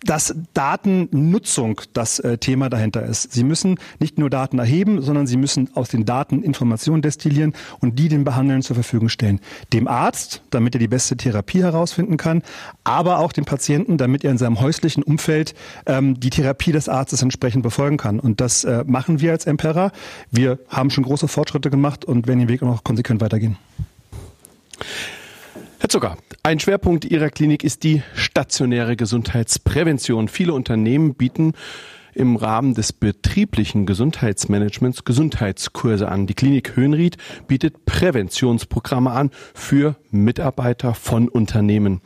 dass 0.04 0.34
Datennutzung 0.54 1.80
das 1.92 2.18
äh, 2.20 2.38
Thema 2.38 2.68
dahinter 2.68 3.02
ist. 3.02 3.32
Sie 3.32 3.44
müssen 3.44 3.78
nicht 3.99 4.18
nur 4.18 4.30
Daten 4.30 4.58
erheben, 4.58 5.02
sondern 5.02 5.26
Sie 5.26 5.37
müssen 5.37 5.70
aus 5.75 5.88
den 5.88 6.04
Daten 6.04 6.42
Informationen 6.42 7.02
destillieren 7.02 7.54
und 7.80 7.99
die 7.99 8.08
den 8.08 8.25
Behandelnden 8.25 8.62
zur 8.62 8.75
Verfügung 8.75 9.08
stellen. 9.08 9.40
Dem 9.73 9.88
Arzt, 9.88 10.42
damit 10.50 10.75
er 10.75 10.78
die 10.78 10.88
beste 10.88 11.16
Therapie 11.16 11.62
herausfinden 11.62 12.16
kann, 12.16 12.42
aber 12.84 13.18
auch 13.18 13.32
dem 13.32 13.44
Patienten, 13.44 13.96
damit 13.96 14.25
er 14.25 14.30
in 14.30 14.38
seinem 14.38 14.61
häuslichen 14.61 15.02
Umfeld 15.02 15.54
ähm, 15.87 16.20
die 16.20 16.30
Therapie 16.30 16.73
des 16.73 16.88
Arztes 16.88 17.23
entsprechend 17.23 17.62
befolgen 17.62 17.96
kann. 17.96 18.20
Und 18.20 18.40
das 18.40 18.64
äh, 18.64 18.84
machen 18.87 19.20
wir 19.20 19.32
als 19.32 19.46
Empera. 19.46 19.92
Wir 20.30 20.58
haben 20.68 20.90
schon 20.90 21.04
große 21.04 21.28
Fortschritte 21.28 21.70
gemacht 21.70 22.04
und 22.04 22.26
werden 22.26 22.40
den 22.40 22.49
Weg 22.49 22.62
auch 22.62 22.66
noch 22.66 22.84
konsequent 22.84 23.20
weitergehen. 23.20 23.56
Herr 25.78 25.88
Zucker, 25.88 26.16
ein 26.43 26.61
Schwerpunkt 26.61 27.04
Ihrer 27.04 27.31
Klinik 27.31 27.64
ist 27.64 27.83
die 27.83 28.02
stationäre 28.14 28.97
Gesundheitsprävention. 28.97 30.28
Viele 30.28 30.54
Unternehmen 30.54 31.14
bieten 31.14 31.52
im 32.14 32.37
Rahmen 32.37 32.75
des 32.75 32.93
betrieblichen 32.93 33.87
Gesundheitsmanagements 33.87 35.04
Gesundheitskurse 35.04 36.09
an. 36.09 36.26
Die 36.26 36.35
Klinik 36.35 36.76
Höhenried 36.76 37.16
bietet 37.47 37.85
Präventionsprogramme 37.85 39.11
an 39.11 39.31
für 39.52 39.97
Mitarbeiter 40.11 40.95
von 40.95 41.28
Unternehmen. 41.28 42.00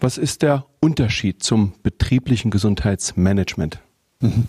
Was 0.00 0.18
ist 0.18 0.42
der 0.42 0.66
Unterschied 0.80 1.42
zum 1.42 1.74
betrieblichen 1.82 2.50
Gesundheitsmanagement? 2.50 3.80
Mhm. 4.20 4.46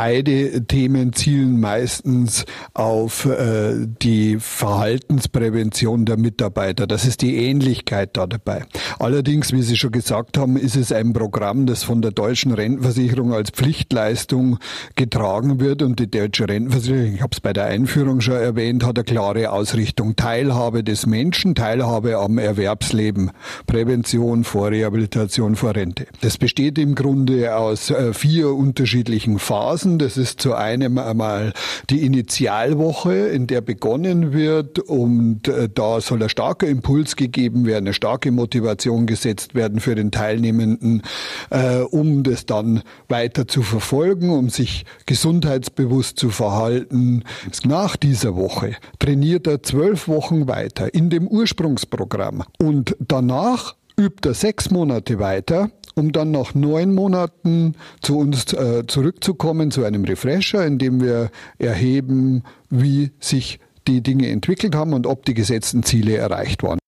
Beide 0.00 0.64
Themen 0.64 1.12
zielen 1.12 1.58
meistens 1.58 2.44
auf 2.72 3.24
äh, 3.26 3.88
die 4.00 4.38
Verhaltensprävention 4.38 6.04
der 6.04 6.16
Mitarbeiter. 6.16 6.86
Das 6.86 7.04
ist 7.04 7.20
die 7.20 7.34
Ähnlichkeit 7.34 8.16
da 8.16 8.28
dabei. 8.28 8.62
Allerdings, 9.00 9.52
wie 9.52 9.62
Sie 9.62 9.76
schon 9.76 9.90
gesagt 9.90 10.38
haben, 10.38 10.56
ist 10.56 10.76
es 10.76 10.92
ein 10.92 11.12
Programm, 11.12 11.66
das 11.66 11.82
von 11.82 12.00
der 12.00 12.12
deutschen 12.12 12.52
Rentenversicherung 12.52 13.32
als 13.32 13.50
Pflichtleistung 13.50 14.60
getragen 14.94 15.58
wird 15.58 15.82
und 15.82 15.98
die 15.98 16.08
deutsche 16.08 16.48
Rentenversicherung, 16.48 17.14
ich 17.16 17.20
habe 17.20 17.32
es 17.32 17.40
bei 17.40 17.52
der 17.52 17.64
Einführung 17.64 18.20
schon 18.20 18.34
erwähnt, 18.34 18.84
hat 18.86 18.98
eine 18.98 19.04
klare 19.04 19.50
Ausrichtung. 19.50 20.14
Teilhabe 20.14 20.84
des 20.84 21.06
Menschen, 21.06 21.56
Teilhabe 21.56 22.18
am 22.18 22.38
Erwerbsleben, 22.38 23.32
Prävention 23.66 24.44
vor 24.44 24.70
Rehabilitation 24.70 25.56
vor 25.56 25.74
Rente. 25.74 26.06
Das 26.20 26.38
besteht 26.38 26.78
im 26.78 26.94
Grunde 26.94 27.56
aus 27.56 27.90
äh, 27.90 28.14
vier 28.14 28.54
unterschiedlichen 28.54 29.40
Phasen. 29.40 29.87
Das 29.96 30.18
ist 30.18 30.42
zu 30.42 30.54
einem 30.54 30.98
einmal 30.98 31.54
die 31.88 32.04
Initialwoche, 32.04 33.14
in 33.14 33.46
der 33.46 33.62
begonnen 33.62 34.34
wird 34.34 34.78
und 34.78 35.48
äh, 35.48 35.68
da 35.72 36.00
soll 36.00 36.22
ein 36.22 36.28
starker 36.28 36.66
Impuls 36.66 37.16
gegeben 37.16 37.64
werden, 37.64 37.86
eine 37.86 37.94
starke 37.94 38.30
Motivation 38.30 39.06
gesetzt 39.06 39.54
werden 39.54 39.80
für 39.80 39.94
den 39.94 40.10
Teilnehmenden, 40.10 41.02
äh, 41.50 41.78
um 41.78 42.24
das 42.24 42.44
dann 42.44 42.82
weiter 43.08 43.48
zu 43.48 43.62
verfolgen, 43.62 44.30
um 44.30 44.50
sich 44.50 44.84
gesundheitsbewusst 45.06 46.18
zu 46.18 46.30
verhalten. 46.30 47.24
Nach 47.64 47.96
dieser 47.96 48.36
Woche 48.36 48.74
trainiert 48.98 49.46
er 49.46 49.62
zwölf 49.62 50.08
Wochen 50.08 50.48
weiter 50.48 50.92
in 50.92 51.08
dem 51.08 51.28
Ursprungsprogramm 51.28 52.42
und 52.58 52.96
danach 52.98 53.76
übt 53.98 54.28
er 54.28 54.34
sechs 54.34 54.70
Monate 54.70 55.18
weiter 55.18 55.70
um 55.98 56.12
dann 56.12 56.30
nach 56.30 56.54
neun 56.54 56.94
Monaten 56.94 57.74
zu 58.00 58.18
uns 58.18 58.52
äh, 58.52 58.86
zurückzukommen, 58.86 59.70
zu 59.70 59.84
einem 59.84 60.04
Refresher, 60.04 60.64
in 60.64 60.78
dem 60.78 61.00
wir 61.00 61.30
erheben, 61.58 62.44
wie 62.70 63.10
sich 63.20 63.60
die 63.86 64.02
Dinge 64.02 64.28
entwickelt 64.28 64.74
haben 64.74 64.92
und 64.92 65.06
ob 65.06 65.24
die 65.24 65.34
gesetzten 65.34 65.82
Ziele 65.82 66.16
erreicht 66.16 66.62
waren. 66.62 66.78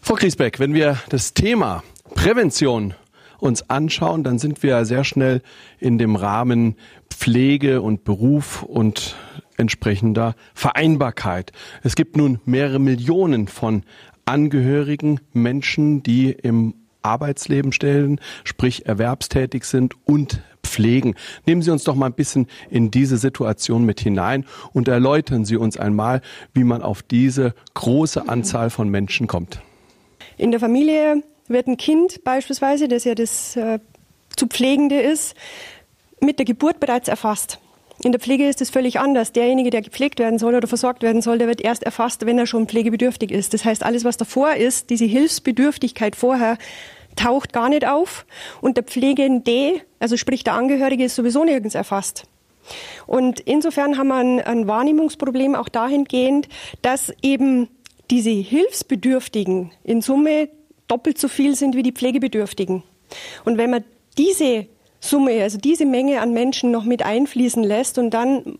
Frau 0.00 0.14
Griesbeck, 0.14 0.58
wenn 0.58 0.74
wir 0.74 0.98
das 1.08 1.32
Thema 1.32 1.82
Prävention 2.14 2.94
uns 3.38 3.68
anschauen, 3.70 4.24
dann 4.24 4.38
sind 4.38 4.62
wir 4.62 4.84
sehr 4.84 5.04
schnell 5.04 5.42
in 5.78 5.98
dem 5.98 6.16
Rahmen 6.16 6.76
Pflege 7.10 7.82
und 7.82 8.04
Beruf 8.04 8.62
und 8.62 9.16
entsprechender 9.56 10.34
Vereinbarkeit. 10.54 11.52
Es 11.82 11.94
gibt 11.94 12.16
nun 12.16 12.40
mehrere 12.44 12.78
Millionen 12.78 13.48
von 13.48 13.84
Angehörigen, 14.24 15.20
Menschen, 15.32 16.02
die 16.02 16.30
im 16.30 16.74
Arbeitsleben 17.02 17.72
stellen, 17.72 18.20
sprich 18.44 18.86
erwerbstätig 18.86 19.64
sind 19.64 19.94
und 20.04 20.42
pflegen. 20.62 21.14
Nehmen 21.46 21.62
Sie 21.62 21.70
uns 21.70 21.84
doch 21.84 21.94
mal 21.94 22.06
ein 22.06 22.14
bisschen 22.14 22.46
in 22.70 22.90
diese 22.90 23.18
Situation 23.18 23.84
mit 23.84 24.00
hinein 24.00 24.46
und 24.72 24.88
erläutern 24.88 25.44
Sie 25.44 25.56
uns 25.56 25.76
einmal, 25.76 26.22
wie 26.54 26.64
man 26.64 26.82
auf 26.82 27.02
diese 27.02 27.54
große 27.74 28.28
Anzahl 28.28 28.70
von 28.70 28.88
Menschen 28.88 29.26
kommt. 29.26 29.60
In 30.38 30.50
der 30.50 30.60
Familie 30.60 31.22
wird 31.48 31.66
ein 31.66 31.76
Kind 31.76 32.24
beispielsweise, 32.24 32.88
das 32.88 33.04
ja 33.04 33.14
das 33.14 33.56
äh, 33.56 33.78
zu 34.36 34.46
Pflegende 34.46 35.00
ist, 35.00 35.34
mit 36.20 36.38
der 36.38 36.46
Geburt 36.46 36.80
bereits 36.80 37.08
erfasst. 37.08 37.58
In 38.02 38.12
der 38.12 38.20
Pflege 38.20 38.48
ist 38.48 38.60
es 38.60 38.70
völlig 38.70 38.98
anders. 38.98 39.32
Derjenige, 39.32 39.70
der 39.70 39.82
gepflegt 39.82 40.18
werden 40.18 40.38
soll 40.38 40.54
oder 40.54 40.66
versorgt 40.66 41.02
werden 41.02 41.22
soll, 41.22 41.38
der 41.38 41.46
wird 41.46 41.60
erst 41.60 41.82
erfasst, 41.82 42.26
wenn 42.26 42.38
er 42.38 42.46
schon 42.46 42.66
pflegebedürftig 42.66 43.30
ist. 43.30 43.54
Das 43.54 43.64
heißt, 43.64 43.84
alles, 43.84 44.04
was 44.04 44.16
davor 44.16 44.54
ist, 44.54 44.90
diese 44.90 45.04
Hilfsbedürftigkeit 45.04 46.16
vorher, 46.16 46.58
taucht 47.16 47.52
gar 47.52 47.68
nicht 47.68 47.86
auf. 47.86 48.26
Und 48.60 48.76
der 48.76 48.84
Pflegende, 48.84 49.80
also 50.00 50.16
sprich 50.16 50.44
der 50.44 50.54
Angehörige, 50.54 51.04
ist 51.04 51.14
sowieso 51.14 51.44
nirgends 51.44 51.74
erfasst. 51.74 52.24
Und 53.06 53.40
insofern 53.40 53.98
haben 53.98 54.08
wir 54.08 54.16
ein, 54.16 54.40
ein 54.40 54.66
Wahrnehmungsproblem 54.66 55.54
auch 55.54 55.68
dahingehend, 55.68 56.48
dass 56.80 57.12
eben 57.22 57.68
diese 58.10 58.30
Hilfsbedürftigen 58.30 59.72
in 59.84 60.00
Summe 60.00 60.48
doppelt 60.88 61.18
so 61.18 61.28
viel 61.28 61.54
sind 61.54 61.74
wie 61.76 61.82
die 61.82 61.92
Pflegebedürftigen. 61.92 62.82
Und 63.44 63.58
wenn 63.58 63.70
man 63.70 63.84
diese 64.18 64.66
Summe, 65.02 65.42
also 65.42 65.58
diese 65.58 65.84
Menge 65.84 66.20
an 66.20 66.32
Menschen 66.32 66.70
noch 66.70 66.84
mit 66.84 67.04
einfließen 67.04 67.62
lässt 67.62 67.98
und 67.98 68.10
dann 68.10 68.58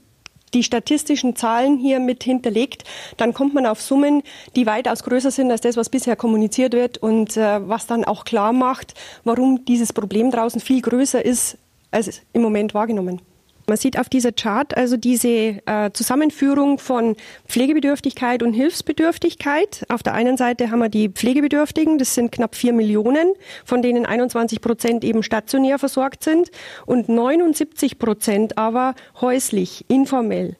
die 0.52 0.62
statistischen 0.62 1.34
Zahlen 1.34 1.78
hier 1.78 1.98
mit 1.98 2.24
hinterlegt, 2.24 2.84
dann 3.16 3.32
kommt 3.32 3.54
man 3.54 3.64
auf 3.64 3.80
Summen, 3.80 4.22
die 4.54 4.66
weitaus 4.66 5.02
größer 5.02 5.30
sind 5.30 5.50
als 5.50 5.62
das, 5.62 5.76
was 5.76 5.88
bisher 5.88 6.16
kommuniziert 6.16 6.74
wird 6.74 6.98
und 6.98 7.36
äh, 7.36 7.66
was 7.66 7.86
dann 7.86 8.04
auch 8.04 8.24
klar 8.24 8.52
macht, 8.52 8.92
warum 9.24 9.64
dieses 9.64 9.92
Problem 9.92 10.30
draußen 10.30 10.60
viel 10.60 10.82
größer 10.82 11.24
ist 11.24 11.56
als 11.90 12.20
im 12.32 12.42
Moment 12.42 12.74
wahrgenommen. 12.74 13.22
Man 13.66 13.76
sieht 13.76 13.98
auf 13.98 14.08
dieser 14.08 14.32
Chart 14.32 14.76
also 14.76 14.96
diese 14.96 15.28
äh, 15.28 15.90
Zusammenführung 15.92 16.78
von 16.78 17.16
Pflegebedürftigkeit 17.46 18.42
und 18.42 18.52
Hilfsbedürftigkeit. 18.52 19.84
Auf 19.88 20.02
der 20.02 20.14
einen 20.14 20.36
Seite 20.36 20.70
haben 20.70 20.80
wir 20.80 20.88
die 20.88 21.08
Pflegebedürftigen, 21.08 21.98
das 21.98 22.14
sind 22.14 22.32
knapp 22.32 22.54
vier 22.54 22.72
Millionen, 22.72 23.34
von 23.64 23.82
denen 23.82 24.04
21 24.06 24.60
Prozent 24.60 25.04
eben 25.04 25.22
stationär 25.22 25.78
versorgt 25.78 26.24
sind 26.24 26.50
und 26.86 27.08
79 27.08 27.98
Prozent 27.98 28.58
aber 28.58 28.94
häuslich, 29.20 29.84
informell. 29.88 30.56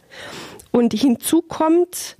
Und 0.70 0.94
hinzu 0.94 1.42
kommt 1.42 2.16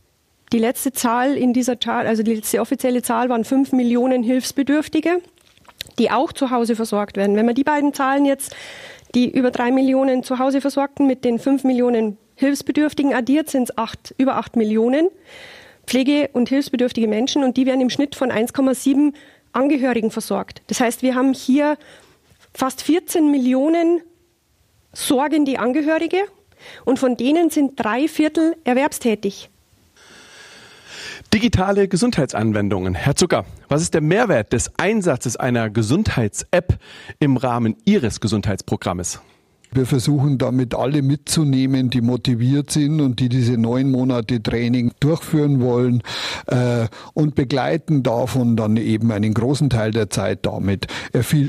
die 0.53 0.59
letzte 0.59 0.93
Zahl 0.93 1.37
in 1.37 1.53
dieser 1.53 1.77
Chart, 1.77 2.07
also 2.07 2.23
die 2.23 2.35
letzte 2.35 2.61
offizielle 2.61 3.03
Zahl 3.03 3.29
waren 3.29 3.45
fünf 3.45 3.73
Millionen 3.73 4.23
Hilfsbedürftige, 4.23 5.23
die 5.99 6.11
auch 6.11 6.33
zu 6.33 6.51
Hause 6.51 6.77
versorgt 6.77 7.17
werden. 7.17 7.37
Wenn 7.37 7.47
man 7.47 7.55
die 7.55 7.65
beiden 7.65 7.95
Zahlen 7.95 8.27
jetzt 8.27 8.55
die 9.15 9.31
über 9.31 9.51
drei 9.51 9.71
Millionen 9.71 10.23
zu 10.23 10.39
Hause 10.39 10.61
Versorgten 10.61 11.07
mit 11.07 11.25
den 11.25 11.39
fünf 11.39 11.65
Millionen 11.65 12.19
Hilfsbedürftigen 12.37 13.15
addiert, 13.15 13.51
sind 13.51 13.65
es 13.65 13.79
acht, 13.79 14.15
über 14.19 14.37
acht 14.37 14.57
Millionen 14.57 15.09
Pflege- 15.87 16.31
und 16.33 16.49
hilfsbedürftige 16.49 17.09
Menschen 17.09 17.43
und 17.45 17.57
die 17.57 17.67
werden 17.67 17.81
im 17.81 17.91
Schnitt 17.91 18.15
von 18.15 18.31
1,7 18.31 19.15
Angehörigen 19.53 20.11
versorgt. 20.11 20.63
Das 20.69 20.81
heißt, 20.81 21.03
wir 21.03 21.15
haben 21.15 21.35
hier 21.35 21.77
fast 22.55 22.83
14 22.83 23.31
Millionen 23.31 24.01
sorgende 24.93 25.59
Angehörige 25.59 26.19
und 26.85 26.99
von 26.99 27.17
denen 27.17 27.51
sind 27.51 27.73
drei 27.77 28.09
Viertel 28.09 28.57
erwerbstätig. 28.65 29.51
Digitale 31.35 31.89
Gesundheitsanwendungen. 31.89 32.95
Herr 32.95 33.17
Zucker, 33.17 33.47
was 33.69 33.81
ist 33.81 33.95
der 33.95 34.03
Mehrwert 34.03 34.53
des 34.53 34.71
Einsatzes 34.79 35.39
einer 35.39 35.71
Gesundheits-App 35.71 36.79
im 37.21 37.39
Rahmen 37.39 37.75
Ihres 37.87 38.21
Gesundheitsprogrammes? 38.21 39.23
Wir 39.73 39.87
versuchen 39.87 40.37
damit 40.37 40.75
alle 40.75 41.01
mitzunehmen, 41.01 41.89
die 41.89 42.03
motiviert 42.03 42.71
sind 42.71 43.01
und 43.01 43.19
die 43.19 43.31
diese 43.31 43.57
neun 43.57 43.91
Monate 43.91 44.43
Training 44.43 44.93
durchführen 45.01 45.63
wollen 45.63 46.03
äh, 46.49 46.89
und 47.15 47.35
begleiten 47.35 48.03
davon 48.03 48.55
dann 48.55 48.77
eben 48.77 49.11
einen 49.11 49.33
großen 49.33 49.71
Teil 49.71 49.93
der 49.93 50.11
Zeit 50.11 50.45
damit, 50.45 50.89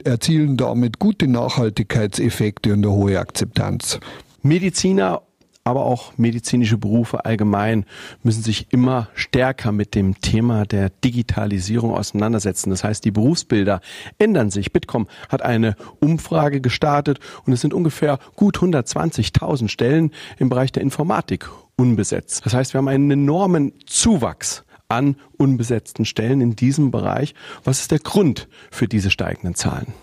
erzielen 0.06 0.56
damit 0.56 1.00
gute 1.00 1.28
Nachhaltigkeitseffekte 1.28 2.72
und 2.72 2.86
eine 2.86 2.94
hohe 2.94 3.20
Akzeptanz. 3.20 4.00
Mediziner 4.42 5.24
aber 5.63 5.86
auch 5.86 6.17
medizinische 6.17 6.77
Berufe 6.77 7.25
allgemein 7.25 7.86
müssen 8.22 8.43
sich 8.43 8.67
immer 8.72 9.08
stärker 9.13 9.72
mit 9.72 9.96
dem 9.96 10.20
Thema 10.20 10.65
der 10.65 10.89
Digitalisierung 10.89 11.93
auseinandersetzen. 11.93 12.70
Das 12.70 12.84
heißt, 12.84 13.05
die 13.05 13.12
Berufsbilder 13.12 13.79
ändern 14.17 14.51
sich. 14.51 14.74
Bitkom 14.74 15.08
hat 15.29 15.41
eine 15.41 15.75
Umfrage 16.00 16.60
gestartet 16.60 17.20
und 17.46 17.53
es 17.53 17.62
sind 17.62 17.74
ungefähr 17.74 18.20
gut 18.36 18.58
120.000 18.58 19.70
Stellen 19.70 20.12
im 20.38 20.50
Bereich 20.50 20.72
der 20.72 20.84
Informatik 20.84 21.50
unbesetzt. 21.77 22.46
Das 22.46 22.53
heißt, 22.53 22.74
wir 22.74 22.79
haben 22.79 22.89
einen 22.89 23.10
enormen 23.10 23.74
Zuwachs 23.86 24.63
an 24.89 25.15
unbesetzten 25.38 26.05
Stellen 26.05 26.41
in 26.41 26.55
diesem 26.55 26.91
Bereich. 26.91 27.36
Was 27.63 27.79
ist 27.79 27.91
der 27.91 28.00
Grund 28.00 28.50
für 28.70 28.88
diese 28.88 29.10
steigenden 29.10 29.55
Zahlen? 29.55 29.93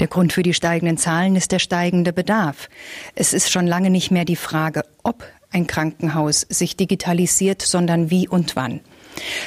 Der 0.00 0.06
Grund 0.08 0.32
für 0.32 0.42
die 0.42 0.54
steigenden 0.54 0.96
Zahlen 0.96 1.34
ist 1.34 1.50
der 1.52 1.58
steigende 1.58 2.12
Bedarf. 2.12 2.68
Es 3.14 3.32
ist 3.32 3.50
schon 3.50 3.66
lange 3.66 3.90
nicht 3.90 4.10
mehr 4.10 4.24
die 4.24 4.36
Frage, 4.36 4.82
ob 5.02 5.24
ein 5.50 5.66
Krankenhaus 5.66 6.46
sich 6.48 6.76
digitalisiert, 6.76 7.62
sondern 7.62 8.10
wie 8.10 8.28
und 8.28 8.54
wann. 8.54 8.80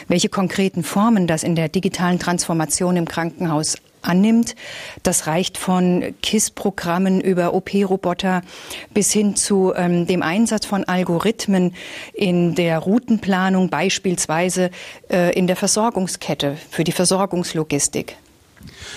Welche 0.08 0.29
konkreten 0.29 0.84
Formen 0.84 1.27
das 1.27 1.43
in 1.43 1.55
der 1.55 1.70
digitalen 1.70 2.20
Transformation 2.20 2.98
im 2.98 3.08
Krankenhaus 3.08 3.77
annimmt. 4.01 4.55
Das 5.03 5.27
reicht 5.27 5.58
von 5.58 6.15
KISS-Programmen 6.22 7.22
über 7.22 7.53
OP-Roboter 7.53 8.41
bis 8.93 9.12
hin 9.12 9.36
zu 9.36 9.74
ähm, 9.75 10.08
dem 10.08 10.24
Einsatz 10.24 10.65
von 10.65 10.84
Algorithmen 10.86 11.75
in 12.13 12.55
der 12.55 12.79
Routenplanung, 12.79 13.70
beispielsweise 13.70 14.72
äh, 15.10 15.38
in 15.38 15.46
der 15.46 15.55
Versorgungskette 15.55 16.58
für 16.72 16.84
die 16.84 16.91
Versorgungslogistik. 16.91 18.17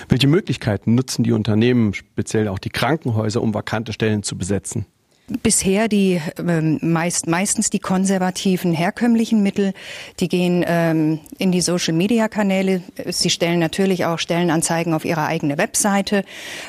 Welche 0.09 0.27
Möglichkeiten 0.27 0.95
nutzen 0.95 1.25
die 1.25 1.33
Unternehmen, 1.33 1.95
speziell 1.95 2.49
auch 2.49 2.59
die 2.59 2.71
Krankenhäuser, 2.71 3.43
um 3.43 3.55
vakante 3.55 3.93
Stellen 3.93 4.23
zu 4.23 4.37
besetzen? 4.37 4.87
Bisher 5.27 5.89
die 5.89 6.21
ähm, 6.37 6.79
meist, 6.83 7.27
meistens 7.27 7.71
die 7.71 7.79
konservativen 7.79 8.75
herkömmlichen 8.75 9.43
Mittel, 9.43 9.73
die 10.21 10.29
gehen 10.29 10.63
ähm, 10.69 11.19
in 11.39 11.51
die 11.51 11.63
Social 11.63 11.95
Media 11.95 12.29
Kanäle. 12.29 12.83
Sie 13.07 13.31
stellen 13.31 13.59
natürlich 13.59 14.05
auch 14.05 14.19
Stellenanzeigen 14.19 14.93
auf 14.93 15.07
ihre 15.07 15.25
eigene 15.25 15.57
Webseite, 15.57 16.25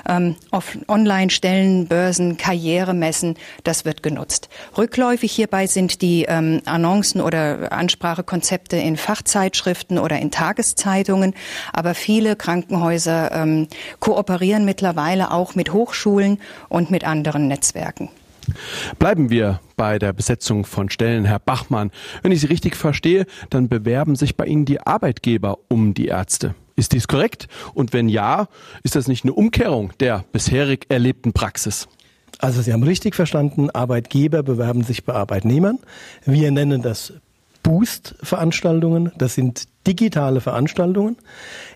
ähm, 0.07 0.37
auf 0.51 0.77
Online-Stellen, 0.87 1.87
Börsen, 1.87 2.37
Karrieremessen. 2.37 3.35
Das 3.65 3.83
wird 3.83 4.03
genutzt. 4.03 4.47
Rückläufig 4.77 5.33
hierbei 5.33 5.67
sind 5.67 6.01
die 6.01 6.23
ähm, 6.23 6.61
Annoncen 6.63 7.19
oder 7.19 7.73
Ansprachekonzepte 7.73 8.77
in 8.77 8.95
Fachzeitschriften 8.95 9.99
oder 9.99 10.17
in 10.19 10.31
Tageszeitungen. 10.31 11.33
Aber 11.73 11.93
viele 11.93 12.37
Krankenhäuser 12.37 13.33
ähm, 13.33 13.67
kooperieren 13.99 14.63
mittlerweile 14.63 15.31
auch 15.31 15.55
mit 15.55 15.73
Hochschulen 15.73 16.39
und 16.69 16.89
mit 16.89 17.03
anderen 17.03 17.49
Netzwerken. 17.49 18.07
Bleiben 18.99 19.29
wir 19.29 19.60
bei 19.75 19.99
der 19.99 20.13
Besetzung 20.13 20.65
von 20.65 20.89
Stellen, 20.89 21.25
Herr 21.25 21.39
Bachmann. 21.39 21.91
Wenn 22.21 22.31
ich 22.31 22.41
Sie 22.41 22.47
richtig 22.47 22.75
verstehe, 22.75 23.25
dann 23.49 23.69
bewerben 23.69 24.15
sich 24.15 24.36
bei 24.36 24.45
Ihnen 24.45 24.65
die 24.65 24.79
Arbeitgeber 24.81 25.58
um 25.67 25.93
die 25.93 26.08
Ärzte. 26.08 26.55
Ist 26.75 26.91
dies 26.91 27.08
korrekt? 27.08 27.47
Und 27.73 27.93
wenn 27.93 28.10
ja, 28.10 28.47
ist 28.84 28.95
das 28.95 29.08
nicht 29.08 29.23
eine 29.23 29.34
Umkehrung 29.34 29.93
der 29.99 30.25
bisherig 30.31 30.86
erlebten 30.89 31.34
Praxis? 31.34 31.88
Also 32.39 32.62
Sie 32.62 32.73
haben 32.73 32.84
richtig 32.84 33.15
verstanden, 33.15 33.69
Arbeitgeber 33.69 34.43
bewerben 34.43 34.84
sich 34.84 35.05
bei 35.05 35.13
Arbeitnehmern. 35.13 35.79
Wir 36.25 36.51
nennen 36.51 36.81
das 36.81 37.13
Boost-Veranstaltungen. 37.63 39.12
Das 39.17 39.36
sind 39.36 39.67
digitale 39.88 40.41
Veranstaltungen, 40.41 41.17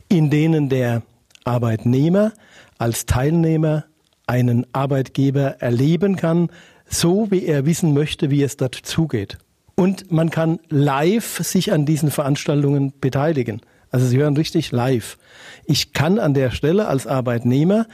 in 0.10 0.30
denen 0.30 0.70
der 0.70 1.02
Arbeitnehmer 1.46 2.34
als 2.78 3.06
Teilnehmer 3.06 3.86
einen 4.30 4.68
Arbeitgeber 4.74 5.60
erleben 5.60 6.16
kann, 6.16 6.50
so 6.86 7.32
wie 7.32 7.46
er 7.46 7.66
wissen 7.66 7.94
möchte, 7.94 8.30
wie 8.30 8.44
es 8.44 8.58
dort 8.58 8.76
zugeht. 8.76 9.40
Und 9.74 10.12
man 10.12 10.30
kann 10.30 10.60
live 10.70 11.40
sich 11.44 11.74
an 11.74 11.86
diesen 11.86 12.12
Veranstaltungen 12.12 12.94
beteiligen. 13.02 13.62
Also 13.90 14.06
Sie 14.06 14.18
hören 14.18 14.38
richtig 14.38 14.72
live. 14.72 15.18
Ich 15.66 15.94
kann 15.94 16.20
an 16.20 16.36
der 16.36 16.52
Stelle 16.52 16.88
als 16.88 17.08
Arbeitnehmer 17.08 17.88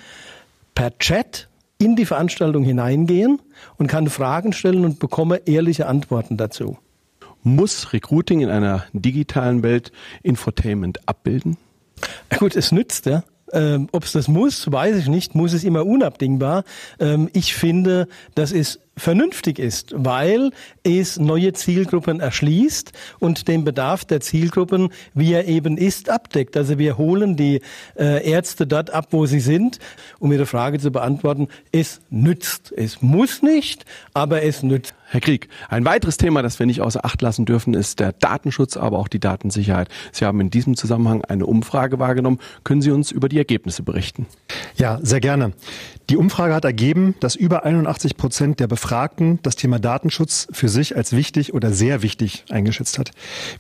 per 0.74 0.98
Chat 0.98 1.48
in 1.78 1.96
die 1.96 2.06
Veranstaltung 2.06 2.64
hineingehen 2.64 3.42
und 3.78 3.88
kann 3.88 4.10
Fragen 4.10 4.52
stellen 4.52 4.84
und 4.84 5.00
bekomme 5.00 5.38
ehrliche 5.46 5.88
Antworten 5.88 6.36
dazu. 6.36 6.78
Muss 7.44 7.94
Recruiting 7.94 8.42
in 8.42 8.50
einer 8.50 8.84
digitalen 8.92 9.64
Welt 9.64 9.94
Infotainment 10.22 11.08
abbilden? 11.08 11.58
Gut, 12.38 12.56
es 12.56 12.74
nützt, 12.74 13.06
ja. 13.06 13.24
Ähm, 13.54 13.88
Ob 13.92 14.04
es 14.04 14.12
das 14.12 14.28
muss, 14.28 14.72
weiß 14.72 14.98
ich 14.98 15.08
nicht. 15.08 15.36
Muss 15.36 15.54
es 15.54 15.64
immer 15.64 15.86
unabdingbar. 15.86 16.64
Ähm, 17.00 17.30
ich 17.34 17.54
finde, 17.54 18.08
dass 18.34 18.52
es 18.52 18.80
vernünftig 18.98 19.60
ist, 19.60 19.94
weil 19.96 20.52
es 20.84 21.20
neue 21.20 21.54
Zielgruppen 21.54 22.20
erschließt 22.22 22.92
und 23.20 23.48
den 23.48 23.64
Bedarf 23.64 24.06
der 24.06 24.22
Zielgruppen, 24.22 24.90
wie 25.14 25.34
er 25.34 25.48
eben 25.48 25.78
ist, 25.78 26.10
abdeckt. 26.10 26.58
Also 26.58 26.80
wir 26.80 26.98
holen 26.98 27.36
die 27.36 27.62
äh, 27.98 28.28
Ärzte 28.28 28.66
dort 28.66 28.90
ab, 28.92 29.08
wo 29.12 29.26
sie 29.26 29.42
sind, 29.42 29.80
um 30.20 30.32
Ihre 30.32 30.46
Frage 30.46 30.80
zu 30.80 30.92
beantworten. 30.92 31.50
Es 31.72 32.02
nützt. 32.10 32.74
Es 32.76 33.02
muss 33.02 33.42
nicht, 33.44 33.86
aber 34.14 34.44
es 34.44 34.64
nützt. 34.64 34.95
Herr 35.08 35.22
Krieg, 35.22 35.50
ein 35.70 35.86
weiteres 35.86 36.18
Thema, 36.18 36.42
das 36.42 36.58
wir 36.58 36.66
nicht 36.66 36.82
außer 36.82 37.06
Acht 37.06 37.22
lassen 37.22 37.46
dürfen, 37.46 37.76
ist 37.76 38.00
der 38.00 38.12
Datenschutz, 38.12 38.76
aber 38.76 38.98
auch 38.98 39.08
die 39.08 39.20
Datensicherheit. 39.20 39.88
Sie 40.12 40.26
haben 40.26 40.42
in 40.42 40.50
diesem 40.50 40.76
Zusammenhang 40.76 41.24
eine 41.24 41.46
Umfrage 41.46 42.00
wahrgenommen. 42.00 42.40
Können 42.64 42.82
Sie 42.82 42.90
uns 42.90 43.12
über 43.12 43.30
die 43.30 43.38
Ergebnisse 43.38 43.84
berichten? 43.84 44.26
Ja, 44.78 45.00
sehr 45.04 45.20
gerne. 45.20 45.54
Die 46.10 46.18
Umfrage 46.18 46.56
hat 46.56 46.66
ergeben, 46.66 47.14
dass 47.20 47.36
über 47.36 47.66
81 47.66 48.18
Prozent 48.18 48.60
der 48.60 48.68
Befragten 48.68 49.40
das 49.44 49.56
Thema 49.56 49.80
Datenschutz 49.80 50.48
für 50.52 50.70
sich 50.70 50.96
als 50.96 51.12
wichtig 51.14 51.54
oder 51.54 51.72
sehr 51.72 52.02
wichtig 52.02 52.46
eingeschätzt 52.50 52.98
hat. 52.98 53.12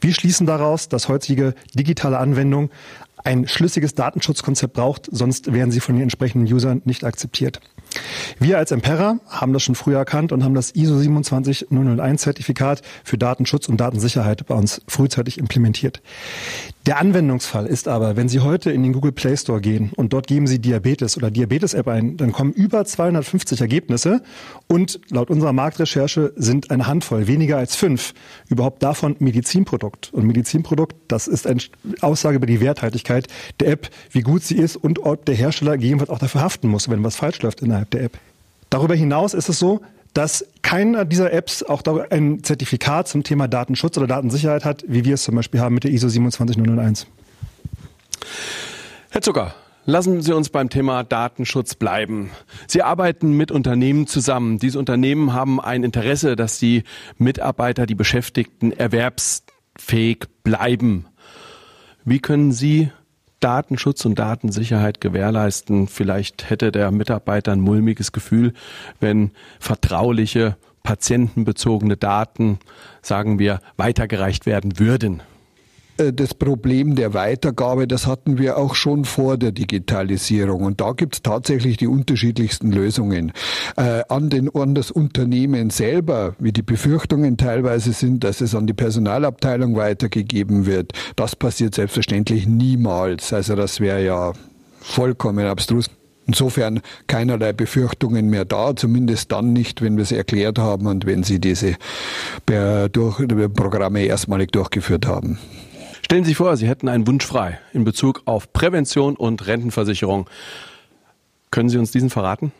Wir 0.01 0.13
schließen 0.13 0.47
daraus, 0.47 0.89
dass 0.89 1.10
heutige 1.10 1.53
digitale 1.75 2.17
Anwendung 2.17 2.71
ein 3.23 3.47
schlüssiges 3.47 3.95
Datenschutzkonzept 3.95 4.73
braucht, 4.73 5.10
sonst 5.12 5.51
werden 5.51 5.71
sie 5.71 5.79
von 5.79 5.95
den 5.95 6.03
entsprechenden 6.03 6.51
Usern 6.51 6.81
nicht 6.86 7.03
akzeptiert. 7.03 7.60
Wir 8.39 8.58
als 8.58 8.71
Empera 8.71 9.19
haben 9.27 9.53
das 9.53 9.63
schon 9.63 9.75
früher 9.75 9.97
erkannt 9.97 10.31
und 10.31 10.43
haben 10.43 10.55
das 10.55 10.71
ISO 10.71 10.97
27001 10.97 12.21
Zertifikat 12.21 12.81
für 13.03 13.17
Datenschutz 13.17 13.67
und 13.69 13.77
Datensicherheit 13.77 14.45
bei 14.45 14.55
uns 14.55 14.81
frühzeitig 14.88 15.38
implementiert. 15.38 16.01
Der 16.86 16.99
Anwendungsfall 16.99 17.65
ist 17.65 17.88
aber, 17.88 18.15
wenn 18.15 18.29
Sie 18.29 18.41
heute 18.41 18.71
in 18.71 18.84
den 18.84 18.93
Google 18.93 19.12
Play 19.12 19.36
Store 19.38 19.60
gehen 19.60 19.91
und 19.95 20.13
dort 20.13 20.27
geben 20.27 20.45
Sie 20.45 20.60
Diabetes 20.60 21.17
oder 21.17 21.31
Diabetes 21.31 21.73
App 21.73 21.88
ein, 21.88 22.15
dann 22.15 22.31
kommen 22.31 22.53
über 22.53 22.86
250 22.86 23.60
Ergebnisse 23.60 24.21
und 24.67 24.99
laut 25.10 25.31
unserer 25.31 25.51
Marktrecherche 25.51 26.34
sind 26.36 26.69
eine 26.69 26.86
Handvoll, 26.86 27.25
weniger 27.25 27.58
als 27.58 27.75
fünf, 27.75 28.13
überhaupt 28.49 28.84
davon 28.84 29.15
Medizinprodukt. 29.17 30.13
Und 30.13 30.27
Medizinprodukt, 30.27 30.95
das 31.08 31.27
ist 31.27 31.47
eine 31.47 31.62
Aussage 32.01 32.38
über 32.38 32.45
die 32.45 32.62
Werthaltigkeit 32.62 33.27
der 33.60 33.69
App, 33.69 33.89
wie 34.12 34.21
gut 34.21 34.43
sie 34.43 34.55
ist 34.55 34.75
und 34.75 34.99
ob 34.99 35.25
der 35.25 35.34
Hersteller 35.34 35.77
gegebenenfalls 35.77 36.12
auch 36.12 36.19
dafür 36.19 36.41
haften 36.41 36.67
muss, 36.67 36.88
wenn 36.88 37.03
was 37.03 37.15
falsch 37.15 37.41
läuft 37.41 37.62
innerhalb 37.62 37.85
der 37.93 38.04
App. 38.04 38.17
Darüber 38.69 38.95
hinaus 38.95 39.34
ist 39.34 39.50
es 39.50 39.60
so, 39.60 39.82
dass 40.13 40.45
keiner 40.62 41.06
dieser 41.06 41.34
Apps 41.34 41.62
auch 41.62 41.84
ein 42.10 42.43
Zertifikat 42.43 43.08
zum 43.08 43.24
Thema 43.24 43.48
Datenschutz 43.48 43.98
oder 43.98 44.08
Datensicherheit 44.08 44.63
hat, 44.63 44.84
wie 44.88 45.04
wir 45.04 45.15
es 45.15 45.24
zum 45.24 45.36
Beispiel 45.36 45.60
haben 45.60 45.76
mit 45.76 45.84
der 45.84 45.91
ISO 45.91 46.08
27001. 46.08 47.06
Herr 49.10 49.21
Zucker, 49.21 49.56
Lassen 49.88 50.24
Sie 50.24 50.34
uns 50.34 50.50
beim 50.50 50.69
Thema 50.69 51.04
Datenschutz 51.04 51.76
bleiben. 51.76 52.32
Sie 52.65 52.82
arbeiten 52.82 53.34
mit 53.38 53.52
Unternehmen 53.52 54.08
zusammen. 54.08 54.58
Diese 54.58 54.80
Unternehmen 54.80 55.34
haben 55.34 55.62
ein 55.62 55.84
Interesse, 55.84 56.36
dass 56.36 56.58
die 56.58 56.84
Mitarbeiter, 57.19 57.86
die 57.86 57.93
Beschäftigten 57.93 58.71
erwerbsfähig 58.71 60.26
bleiben. 60.43 61.06
Wie 62.04 62.17
können 62.19 62.52
Sie 62.52 62.89
Datenschutz 63.45 64.03
und 64.05 64.17
Datensicherheit 64.17 64.99
gewährleisten? 65.01 65.88
Vielleicht 65.88 66.49
hätte 66.49 66.71
der 66.71 66.89
Mitarbeiter 66.89 67.51
ein 67.51 67.62
mulmiges 67.62 68.12
Gefühl, 68.12 68.53
wenn 68.99 69.29
vertrauliche, 69.60 70.58
patientenbezogene 70.81 71.95
Daten, 71.95 72.58
sagen 73.03 73.38
wir, 73.38 73.60
weitergereicht 73.77 74.47
werden 74.47 74.79
würden. 74.79 75.21
Äh, 75.97 76.13
das 76.13 76.34
Problem 76.34 76.95
der 76.95 77.13
Weitergabe, 77.13 77.88
das 77.88 78.08
hatten 78.08 78.38
wir 78.38 78.58
auch 78.58 78.75
schon 78.75 79.05
vor 79.05 79.38
der 79.38 79.51
Digitalisierung. 79.51 80.63
Und 80.63 80.81
da 80.81 80.91
gibt 80.91 81.15
es 81.15 81.21
tatsächlich 81.21 81.77
die 81.77 81.88
unterschiedlichsten 81.88 82.71
Lösungen. 82.71 83.31
Äh, 83.77 84.03
an, 84.10 84.29
den, 84.29 84.53
an 84.53 84.75
das 84.75 84.91
Unternehmen 84.91 85.69
selber, 85.69 86.36
wie 86.39 86.51
die 86.51 86.62
Befürchtungen 86.62 87.38
teilweise 87.38 87.93
sind, 87.93 88.23
dass 88.23 88.41
es 88.41 88.55
an 88.55 88.67
die 88.67 88.73
Personalabteilung 88.73 89.75
weitergegeben 89.75 90.65
wird, 90.65 90.93
das 91.15 91.36
passiert 91.36 91.75
selbstverständlich 91.75 92.47
niemals. 92.47 93.34
Also 93.34 93.55
das 93.55 93.79
wäre 93.79 94.03
ja 94.03 94.34
vollkommen 94.79 95.45
abstrus. 95.45 95.89
Insofern 96.27 96.81
keinerlei 97.05 97.53
Befürchtungen 97.53 98.31
mehr 98.31 98.45
da, 98.45 98.75
zumindest 98.75 99.31
dann 99.31 99.53
nicht, 99.53 99.84
wenn 99.84 99.95
wir 99.95 100.05
sie 100.05 100.15
erklärt 100.15 100.58
haben 100.58 100.88
und 100.88 101.05
wenn 101.05 101.21
sie 101.21 101.39
diese 101.39 101.75
Programme 102.47 104.05
erstmalig 104.05 104.51
durchgeführt 104.51 105.05
haben. 105.05 105.38
Stellen 106.15 106.23
Sie 106.23 106.30
sich 106.30 106.38
vor, 106.38 106.56
Sie 106.56 106.69
hätten 106.69 106.88
einen 106.88 107.06
Wunsch 107.08 107.25
frei 107.25 107.60
in 107.73 107.84
Bezug 107.84 108.21
auf 108.23 108.54
Prävention 108.54 109.17
und 109.17 109.47
Rentenversicherung. 109.47 110.30
Können 111.51 111.67
Sie 111.67 111.78
uns 111.78 111.91
diesen 111.91 112.10
verraten? 112.10 112.54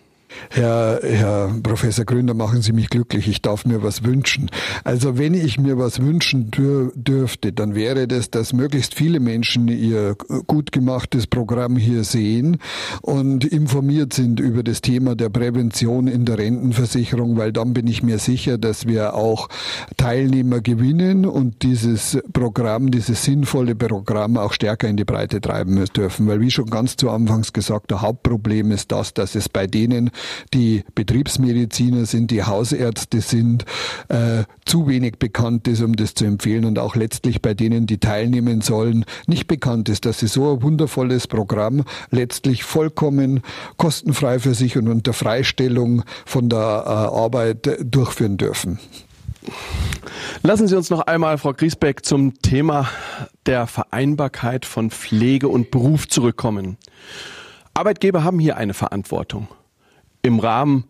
Herr, 0.50 1.00
Herr 1.04 1.54
Professor 1.64 2.06
Gründer, 2.06 2.34
machen 2.34 2.62
Sie 2.62 2.74
mich 2.74 2.90
glücklich. 2.90 3.28
Ich 3.28 3.42
darf 3.42 3.66
mir 3.66 3.84
was 3.84 4.04
wünschen. 4.04 4.50
Also 4.84 5.18
wenn 5.18 5.34
ich 5.34 5.60
mir 5.60 5.78
was 5.78 6.02
wünschen 6.02 6.52
dür 6.52 6.92
dürfte, 6.96 7.54
dann 7.54 7.76
wäre 7.76 8.08
das, 8.08 8.30
dass 8.30 8.54
möglichst 8.54 8.96
viele 8.96 9.20
Menschen 9.20 9.68
Ihr 9.68 10.16
gut 10.48 10.72
gemachtes 10.72 11.28
Programm 11.28 11.78
hier 11.78 12.04
sehen 12.04 12.58
und 13.02 13.46
informiert 13.46 14.14
sind 14.14 14.40
über 14.40 14.64
das 14.64 14.82
Thema 14.82 15.16
der 15.16 15.30
Prävention 15.30 16.08
in 16.08 16.26
der 16.26 16.38
Rentenversicherung, 16.38 17.38
weil 17.38 17.52
dann 17.52 17.74
bin 17.74 17.88
ich 17.88 18.04
mir 18.04 18.20
sicher, 18.20 18.58
dass 18.58 18.88
wir 18.88 19.16
auch 19.16 19.50
Teilnehmer 19.98 20.62
gewinnen 20.62 21.26
und 21.26 21.64
dieses 21.64 22.18
Programm, 22.34 22.92
dieses 22.92 23.24
sinnvolle 23.24 23.76
Programm 23.76 24.38
auch 24.38 24.54
stärker 24.54 24.88
in 24.88 24.98
die 24.98 25.06
Breite 25.06 25.42
treiben 25.42 25.84
dürfen. 25.96 26.28
Weil 26.28 26.42
wie 26.42 26.52
schon 26.52 26.70
ganz 26.70 26.96
zu 26.96 27.10
Anfangs 27.10 27.54
gesagt, 27.54 27.92
der 27.92 28.02
Hauptproblem 28.02 28.72
ist 28.72 28.92
das, 28.92 29.14
dass 29.14 29.36
es 29.36 29.50
bei 29.50 29.68
denen 29.68 30.12
die 30.54 30.84
Betriebsmediziner 30.96 32.06
sind, 32.06 32.32
die 32.32 32.44
Hausärzte 32.44 33.22
sind, 33.22 33.66
äh, 34.10 34.44
zu 34.66 34.88
wenig 34.88 35.18
bekannt 35.20 35.68
ist, 35.68 35.82
um 35.82 35.96
das 35.96 36.14
zu 36.14 36.26
empfehlen 36.26 36.66
und 36.66 36.80
auch 36.80 36.96
letztlich 36.96 37.42
bei 37.42 37.54
denen, 37.54 37.88
die 37.88 38.00
teilnehmen 38.00 38.62
sollen, 38.62 39.06
nicht 39.28 39.48
bekannt 39.48 39.90
ist, 39.90 40.06
dass 40.06 40.20
sie 40.20 40.28
so 40.28 40.54
ein 40.54 40.64
wundervolles 40.64 41.28
Programm 41.28 41.84
letztlich 42.12 42.64
vollkommen 42.64 43.42
kostenfrei 43.78 44.40
für 44.40 44.54
sich 44.54 44.78
und 44.78 44.88
unter 44.88 45.14
Freistellung 45.14 46.04
von 46.26 46.50
der 46.50 46.58
äh, 46.60 46.90
Arbeit 46.90 47.70
durchführen 47.84 48.38
dürfen. 48.38 48.80
Lassen 50.42 50.68
Sie 50.68 50.76
uns 50.76 50.90
noch 50.90 51.02
einmal, 51.02 51.38
Frau 51.38 51.54
Griesbeck, 51.54 52.06
zum 52.06 52.42
Thema 52.42 52.90
der 53.46 53.68
Vereinbarkeit 53.68 54.66
von 54.66 54.90
Pflege 54.90 55.48
und 55.48 55.72
Beruf 55.72 56.08
zurückkommen. 56.08 56.78
Arbeitgeber 57.74 58.24
haben 58.24 58.40
hier 58.40 58.58
eine 58.58 58.74
Verantwortung 58.74 59.48
im 60.26 60.40
Rahmen 60.40 60.86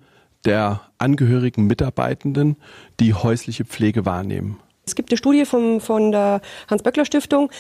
der 0.46 0.82
angehörigen 0.98 1.68
Mitarbeitenden, 1.68 2.56
die 3.00 3.14
häusliche 3.14 3.66
Pflege 3.66 4.06
wahrnehmen. 4.06 4.60
Es 4.86 4.96
gibt 4.96 5.12
eine 5.12 5.18
Studie 5.18 5.46
vom, 5.46 5.82
von 5.82 6.12
der 6.12 6.42
Hans-Böckler-Stiftung, 6.70 7.52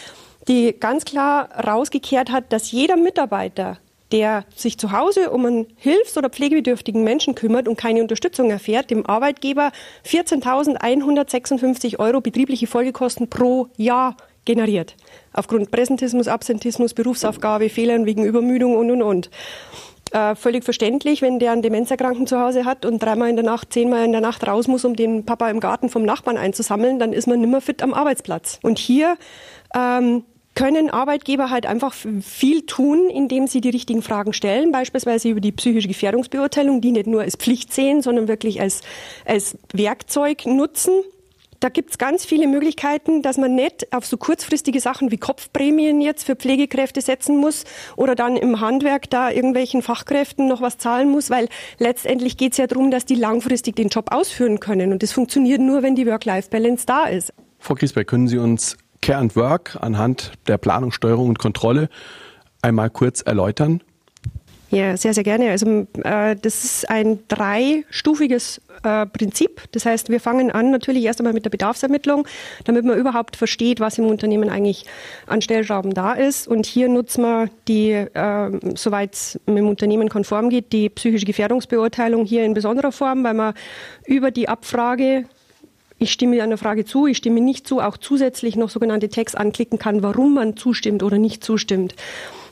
die 0.48 0.76
ganz 0.80 1.06
klar 1.06 1.50
rausgekehrt 1.68 2.32
hat, 2.32 2.54
dass 2.54 2.72
jeder 2.72 2.96
Mitarbeiter, 2.96 3.80
der 4.12 4.46
sich 4.56 4.78
zu 4.78 4.92
Hause 4.92 5.32
um 5.32 5.46
einen 5.46 5.66
hilfs- 5.76 6.18
oder 6.18 6.30
pflegebedürftigen 6.30 7.04
Menschen 7.04 7.34
kümmert 7.36 7.68
und 7.68 7.78
keine 7.78 8.02
Unterstützung 8.02 8.52
erfährt, 8.52 8.92
dem 8.92 9.06
Arbeitgeber 9.06 9.72
14.156 10.06 12.00
Euro 12.00 12.22
betriebliche 12.22 12.68
Folgekosten 12.68 13.28
pro 13.30 13.68
Jahr 13.76 14.16
generiert. 14.46 14.96
Aufgrund 15.34 15.72
Präsentismus, 15.72 16.28
Absentismus, 16.28 16.94
Berufsaufgabe, 16.94 17.70
Fehlern 17.70 18.06
wegen 18.06 18.24
Übermüdung 18.24 18.78
und, 18.78 18.92
und, 18.92 19.02
und 19.02 19.32
äh, 20.16 20.36
völlig 20.36 20.64
verständlich, 20.64 21.22
wenn 21.22 21.40
der 21.40 21.52
einen 21.52 21.62
Demenzerkranken 21.62 22.26
zu 22.26 22.40
Hause 22.40 22.64
hat 22.64 22.86
und 22.86 23.00
dreimal 23.00 23.30
in 23.30 23.36
der 23.36 23.44
Nacht, 23.44 23.74
zehnmal 23.74 24.06
in 24.06 24.14
der 24.14 24.22
Nacht 24.22 24.48
raus 24.48 24.68
muss, 24.68 24.86
um 24.86 24.96
den 24.96 25.26
Papa 25.26 25.50
im 25.50 25.60
Garten 25.60 25.90
vom 25.90 26.04
Nachbarn 26.04 26.38
einzusammeln, 26.38 27.00
dann 27.00 27.12
ist 27.12 27.28
man 27.28 27.42
nimmer 27.42 27.60
fit 27.60 27.84
am 27.84 27.94
Arbeitsplatz. 27.94 28.60
Und 28.64 28.80
hier 28.80 29.18
ähm, 29.76 30.24
können 30.54 30.90
Arbeitgeber 30.90 31.50
halt 31.50 31.66
einfach 31.66 31.94
viel 31.94 32.66
tun, 32.66 33.10
indem 33.10 33.48
sie 33.48 33.60
die 33.60 33.72
richtigen 33.72 34.02
Fragen 34.02 34.32
stellen, 34.32 34.72
beispielsweise 34.72 35.28
über 35.28 35.42
die 35.42 35.52
psychische 35.52 35.90
Gefährdungsbeurteilung, 35.90 36.80
die 36.80 36.92
nicht 36.92 37.08
nur 37.08 37.22
als 37.22 37.36
Pflicht 37.36 37.74
sehen, 37.74 38.02
sondern 38.02 38.30
wirklich 38.30 38.62
als, 38.62 38.82
als 39.26 39.58
Werkzeug 39.74 40.46
nutzen 40.46 40.94
da 41.66 41.70
gibt 41.70 41.90
es 41.90 41.98
ganz 41.98 42.26
viele 42.26 42.48
Möglichkeiten, 42.48 43.24
dass 43.24 43.38
man 43.38 43.56
nicht 43.56 43.92
auf 43.92 44.06
so 44.06 44.18
kurzfristige 44.18 44.80
Sachen 44.80 45.10
wie 45.10 45.18
Kopfprämien 45.18 46.00
jetzt 46.00 46.24
für 46.24 46.36
Pflegekräfte 46.36 47.02
setzen 47.02 47.38
muss 47.38 47.64
oder 47.96 48.14
dann 48.14 48.38
im 48.38 48.62
Handwerk 48.62 49.10
da 49.10 49.32
irgendwelchen 49.32 49.82
Fachkräften 49.82 50.48
noch 50.48 50.62
was 50.62 50.78
zahlen 50.78 51.10
muss, 51.10 51.32
weil 51.32 51.50
letztendlich 51.80 52.38
geht 52.38 52.52
es 52.52 52.60
ja 52.60 52.68
darum, 52.68 52.92
dass 52.92 53.06
die 53.06 53.16
langfristig 53.16 53.76
den 53.76 53.88
Job 53.88 54.14
ausführen 54.14 54.60
können. 54.60 54.92
Und 54.92 55.02
das 55.02 55.12
funktioniert 55.12 55.60
nur, 55.60 55.82
wenn 55.82 55.96
die 55.96 56.06
Work-Life-Balance 56.06 56.86
da 56.86 57.06
ist. 57.06 57.34
Frau 57.58 57.74
Griesbeck, 57.74 58.06
können 58.06 58.28
Sie 58.28 58.38
uns 58.38 58.78
Care 59.02 59.18
and 59.18 59.36
Work 59.36 59.76
anhand 59.82 60.34
der 60.46 60.60
Planung, 60.60 60.92
Steuerung 60.92 61.30
und 61.30 61.40
Kontrolle 61.40 61.90
einmal 62.62 62.92
kurz 62.92 63.22
erläutern? 63.22 63.82
Ja, 64.72 64.98
sehr, 64.98 65.14
sehr 65.14 65.24
gerne. 65.24 65.52
Also 65.52 65.88
äh, 66.04 66.36
das 66.36 66.64
ist 66.64 66.90
ein 66.90 67.20
dreistufiges 67.28 68.62
äh, 68.84 69.06
Prinzip. 69.06 69.62
Das 69.72 69.86
heißt, 69.86 70.10
wir 70.10 70.20
fangen 70.20 70.52
an 70.52 70.72
natürlich 70.72 71.04
erst 71.04 71.20
einmal 71.20 71.34
mit 71.34 71.46
der 71.46 71.52
Bedarfsermittlung, 71.52 72.28
damit 72.64 72.84
man 72.84 72.98
überhaupt 72.98 73.36
versteht, 73.36 73.80
was 73.80 73.98
im 74.00 74.06
Unternehmen 74.06 74.50
eigentlich 74.50 74.86
an 75.28 75.42
Stellschrauben 75.42 75.94
da 75.94 76.14
ist. 76.14 76.48
Und 76.48 76.66
hier 76.66 76.90
nutzen 76.90 77.22
wir 77.22 77.50
die, 77.68 77.92
äh, 77.92 78.76
soweit 78.76 79.14
es 79.14 79.40
mit 79.46 79.58
dem 79.58 79.68
Unternehmen 79.68 80.10
konform 80.10 80.50
geht, 80.50 80.74
die 80.74 80.90
psychische 80.90 81.26
Gefährdungsbeurteilung 81.26 82.26
hier 82.26 82.44
in 82.44 82.54
besonderer 82.54 82.92
Form, 82.92 83.24
weil 83.24 83.36
man 83.36 83.54
über 84.06 84.32
die 84.32 84.50
Abfrage 84.50 85.26
ich 85.98 86.12
stimme 86.12 86.42
einer 86.42 86.58
Frage 86.58 86.86
zu, 86.86 87.08
ich 87.08 87.18
stimme 87.18 87.42
nicht 87.42 87.68
zu, 87.68 87.80
auch 87.80 87.98
zusätzlich 87.98 88.56
noch 88.56 88.70
sogenannte 88.70 89.10
Tags 89.10 89.36
anklicken 89.36 89.80
kann, 89.80 90.04
warum 90.04 90.34
man 90.34 90.58
zustimmt 90.58 91.04
oder 91.04 91.18
nicht 91.18 91.44
zustimmt 91.44 91.96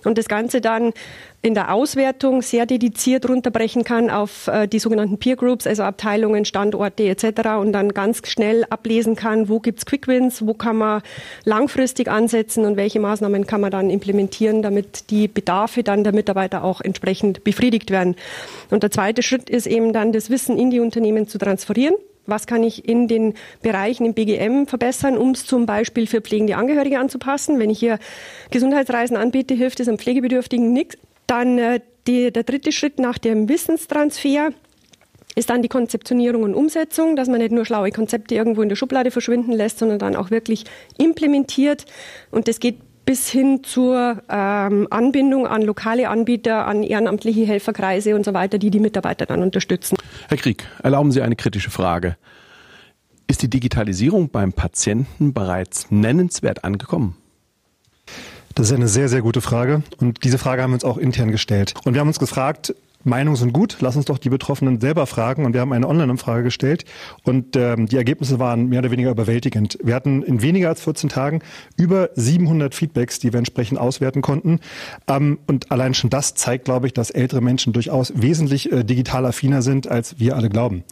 und 0.06 0.18
das 0.18 0.28
Ganze 0.28 0.62
dann 0.62 0.94
in 1.42 1.54
der 1.54 1.74
Auswertung 1.74 2.42
sehr 2.42 2.66
dediziert 2.66 3.28
runterbrechen 3.28 3.84
kann 3.84 4.10
auf 4.10 4.48
äh, 4.48 4.68
die 4.68 4.80
sogenannten 4.80 5.18
Peer 5.18 5.36
Groups, 5.36 5.68
also 5.68 5.84
Abteilungen, 5.84 6.46
Standorte 6.46 7.04
etc. 7.04 7.50
und 7.60 7.74
dann 7.74 7.90
ganz 7.90 8.22
schnell 8.28 8.66
ablesen 8.70 9.16
kann, 9.16 9.50
wo 9.50 9.60
gibt's 9.60 9.86
Quick 9.86 10.08
Wins, 10.08 10.46
wo 10.46 10.54
kann 10.54 10.78
man 10.78 11.02
langfristig 11.44 12.10
ansetzen 12.10 12.66
und 12.66 12.78
welche 12.78 13.00
Maßnahmen 13.00 13.46
kann 13.46 13.62
man 13.62 13.72
dann 13.72 13.90
implementieren, 13.90 14.62
damit 14.62 15.10
die 15.10 15.28
Bedarfe 15.28 15.84
dann 15.84 16.04
der 16.04 16.14
Mitarbeiter 16.14 16.64
auch 16.64 16.80
entsprechend 16.80 17.44
befriedigt 17.44 17.92
werden. 17.92 18.16
Und 18.70 18.84
der 18.84 18.92
zweite 18.92 19.22
Schritt 19.22 19.50
ist 19.50 19.68
eben 19.68 19.92
dann 19.92 20.14
das 20.14 20.30
Wissen 20.30 20.58
in 20.58 20.70
die 20.70 20.80
Unternehmen 20.80 21.28
zu 21.28 21.38
transferieren 21.38 21.96
was 22.26 22.48
kann 22.48 22.64
ich 22.64 22.88
in 22.88 23.08
den 23.08 23.34
Bereichen 23.62 24.06
im 24.06 24.14
BGM 24.14 24.66
verbessern, 24.68 25.18
um 25.18 25.32
es 25.32 25.46
zum 25.46 25.66
Beispiel 25.66 26.08
für 26.08 26.22
pflegende 26.22 26.56
Angehörige 26.56 27.00
anzupassen. 27.00 27.60
Wenn 27.60 27.70
ich 27.70 27.80
hier 27.80 28.00
Gesundheitsreisen 28.52 29.18
anbiete, 29.18 29.54
hilft 29.54 29.80
es 29.80 29.90
am 29.90 29.98
Pflegebedürftigen 29.98 30.72
nichts. 30.72 30.98
Dann 31.28 31.58
äh, 31.58 31.80
die, 32.08 32.32
der 32.32 32.44
dritte 32.44 32.72
Schritt 32.72 33.00
nach 33.00 33.18
dem 33.18 33.50
Wissenstransfer 33.50 34.52
ist 35.36 35.50
dann 35.50 35.62
die 35.62 35.70
Konzeptionierung 35.70 36.44
und 36.44 36.54
Umsetzung, 36.54 37.16
dass 37.16 37.28
man 37.28 37.40
nicht 37.40 37.52
nur 37.52 37.66
schlaue 37.66 37.92
Konzepte 37.92 38.36
irgendwo 38.36 38.62
in 38.62 38.70
der 38.70 38.76
Schublade 38.76 39.10
verschwinden 39.10 39.52
lässt, 39.52 39.80
sondern 39.80 40.00
dann 40.00 40.16
auch 40.16 40.30
wirklich 40.30 40.66
implementiert. 40.98 41.86
Und 42.30 42.48
das 42.48 42.60
geht 42.60 42.78
bis 43.06 43.30
hin 43.30 43.64
zur 43.64 44.22
ähm, 44.30 44.88
Anbindung 44.90 45.48
an 45.48 45.62
lokale 45.62 46.10
Anbieter, 46.10 46.68
an 46.68 46.84
ehrenamtliche 46.84 47.46
Helferkreise 47.46 48.16
und 48.16 48.26
so 48.26 48.34
weiter, 48.34 48.58
die 48.58 48.70
die 48.70 48.80
Mitarbeiter 48.80 49.26
dann 49.26 49.42
unterstützen. 49.42 49.98
Herr 50.30 50.38
Krieg, 50.38 50.68
erlauben 50.82 51.12
Sie 51.12 51.22
eine 51.22 51.36
kritische 51.36 51.70
Frage. 51.70 52.18
Ist 53.28 53.42
die 53.42 53.50
Digitalisierung 53.50 54.30
beim 54.30 54.54
Patienten 54.54 55.34
bereits 55.34 55.92
nennenswert 55.92 56.64
angekommen? 56.64 57.16
Das 58.56 58.68
ist 58.68 58.74
eine 58.74 58.88
sehr, 58.88 59.10
sehr 59.10 59.22
gute 59.22 59.42
Frage. 59.42 59.82
Und 60.00 60.24
diese 60.24 60.38
Frage 60.38 60.62
haben 60.62 60.72
wir 60.72 60.76
uns 60.76 60.86
auch 60.86 60.98
intern 60.98 61.32
gestellt. 61.32 61.74
Und 61.86 61.94
wir 61.94 62.02
haben 62.02 62.08
uns 62.08 62.20
gefragt, 62.20 62.76
Meinungen 63.04 63.36
sind 63.36 63.54
gut, 63.54 63.78
lass 63.82 63.96
uns 63.96 64.06
doch 64.06 64.18
die 64.18 64.30
Betroffenen 64.30 64.80
selber 64.80 65.06
fragen. 65.06 65.46
Und 65.46 65.54
wir 65.54 65.62
haben 65.62 65.74
eine 65.74 65.88
Online-Umfrage 65.88 66.44
gestellt 66.44 66.86
und 67.24 67.56
ähm, 67.56 67.88
die 67.88 67.98
Ergebnisse 67.98 68.40
waren 68.40 68.70
mehr 68.70 68.80
oder 68.80 68.92
weniger 68.92 69.12
überwältigend. 69.12 69.78
Wir 69.84 69.96
hatten 69.96 70.24
in 70.24 70.42
weniger 70.42 70.70
als 70.70 70.82
14 70.82 71.10
Tagen 71.10 71.42
über 71.78 72.10
700 72.16 72.74
Feedbacks, 72.74 73.20
die 73.20 73.34
wir 73.34 73.38
entsprechend 73.38 73.80
auswerten 73.80 74.22
konnten. 74.22 74.60
Ähm, 75.08 75.40
und 75.48 75.72
allein 75.72 75.94
schon 75.94 76.10
das 76.10 76.36
zeigt, 76.36 76.66
glaube 76.66 76.88
ich, 76.88 76.94
dass 76.94 77.10
ältere 77.10 77.42
Menschen 77.42 77.74
durchaus 77.74 78.14
wesentlich 78.16 78.72
äh, 78.72 78.84
digital 78.84 79.26
affiner 79.26 79.62
sind, 79.62 79.88
als 79.88 80.20
wir 80.20 80.36
alle 80.36 80.50
glauben. 80.50 80.84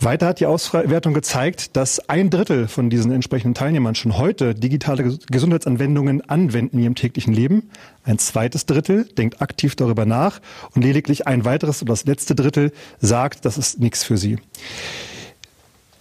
Weiter 0.00 0.26
hat 0.26 0.40
die 0.40 0.46
Auswertung 0.46 1.14
gezeigt, 1.14 1.76
dass 1.76 2.08
ein 2.10 2.28
Drittel 2.28 2.68
von 2.68 2.90
diesen 2.90 3.12
entsprechenden 3.12 3.54
Teilnehmern 3.54 3.94
schon 3.94 4.18
heute 4.18 4.54
digitale 4.54 5.18
Gesundheitsanwendungen 5.30 6.28
anwenden 6.28 6.76
in 6.76 6.82
ihrem 6.84 6.94
täglichen 6.94 7.32
Leben. 7.32 7.70
Ein 8.04 8.18
zweites 8.18 8.66
Drittel 8.66 9.04
denkt 9.04 9.40
aktiv 9.40 9.74
darüber 9.74 10.04
nach 10.04 10.40
und 10.74 10.82
lediglich 10.82 11.15
ein 11.24 11.44
weiteres 11.44 11.82
oder 11.82 11.92
das 11.92 12.04
letzte 12.04 12.34
Drittel 12.34 12.72
sagt, 12.98 13.44
das 13.44 13.56
ist 13.56 13.78
nichts 13.78 14.02
für 14.02 14.16
sie. 14.16 14.38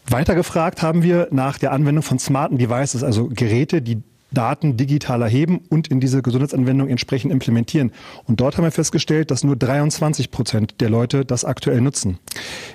Weiter 0.08 0.36
gefragt 0.36 0.82
haben 0.82 1.04
wir 1.04 1.28
nach 1.32 1.58
der 1.58 1.72
Anwendung 1.72 2.04
von 2.04 2.20
smarten 2.20 2.58
Devices, 2.58 3.04
also 3.04 3.30
Geräte, 3.30 3.82
die 3.82 4.02
Daten 4.36 4.78
digital 4.78 5.24
erheben 5.24 5.62
und 5.70 5.88
in 5.88 6.00
diese 6.00 6.22
Gesundheitsanwendung 6.22 6.88
entsprechend 6.88 7.32
implementieren. 7.32 7.92
Und 8.26 8.40
dort 8.40 8.58
haben 8.58 8.64
wir 8.64 8.72
festgestellt, 8.72 9.32
dass 9.32 9.44
nur 9.44 9.56
23 9.56 10.30
Prozent 10.30 10.76
der 10.82 10.92
Leute 10.92 11.26
das 11.26 11.44
aktuell 11.44 11.82
nutzen. 11.82 12.20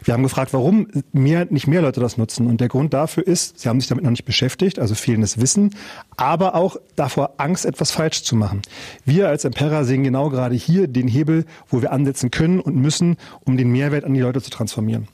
Wir 0.02 0.14
haben 0.14 0.24
gefragt, 0.24 0.52
warum 0.52 0.88
mehr, 1.12 1.46
nicht 1.50 1.68
mehr 1.68 1.82
Leute 1.82 2.00
das 2.00 2.16
nutzen. 2.16 2.48
Und 2.48 2.60
der 2.60 2.68
Grund 2.68 2.92
dafür 2.92 3.24
ist, 3.24 3.60
sie 3.60 3.68
haben 3.68 3.80
sich 3.80 3.88
damit 3.88 4.02
noch 4.02 4.10
nicht 4.10 4.24
beschäftigt, 4.24 4.80
also 4.80 4.96
fehlendes 4.96 5.40
Wissen, 5.40 5.76
aber 6.16 6.56
auch 6.56 6.76
davor 6.96 7.34
Angst, 7.36 7.64
etwas 7.64 7.92
falsch 7.92 8.22
zu 8.24 8.34
machen. 8.34 8.62
Wir 9.04 9.28
als 9.28 9.44
Impera 9.44 9.84
sehen 9.84 10.02
genau 10.02 10.30
gerade 10.30 10.54
hier 10.56 10.88
den 10.88 11.06
Hebel, 11.06 11.44
wo 11.68 11.82
wir 11.82 11.92
ansetzen 11.92 12.30
können 12.30 12.60
und 12.60 12.76
müssen, 12.76 13.16
um 13.44 13.56
den 13.56 13.70
Mehrwert 13.70 14.04
an 14.04 14.14
die 14.14 14.20
Leute 14.20 14.42
zu 14.42 14.50
transformieren. 14.50 15.06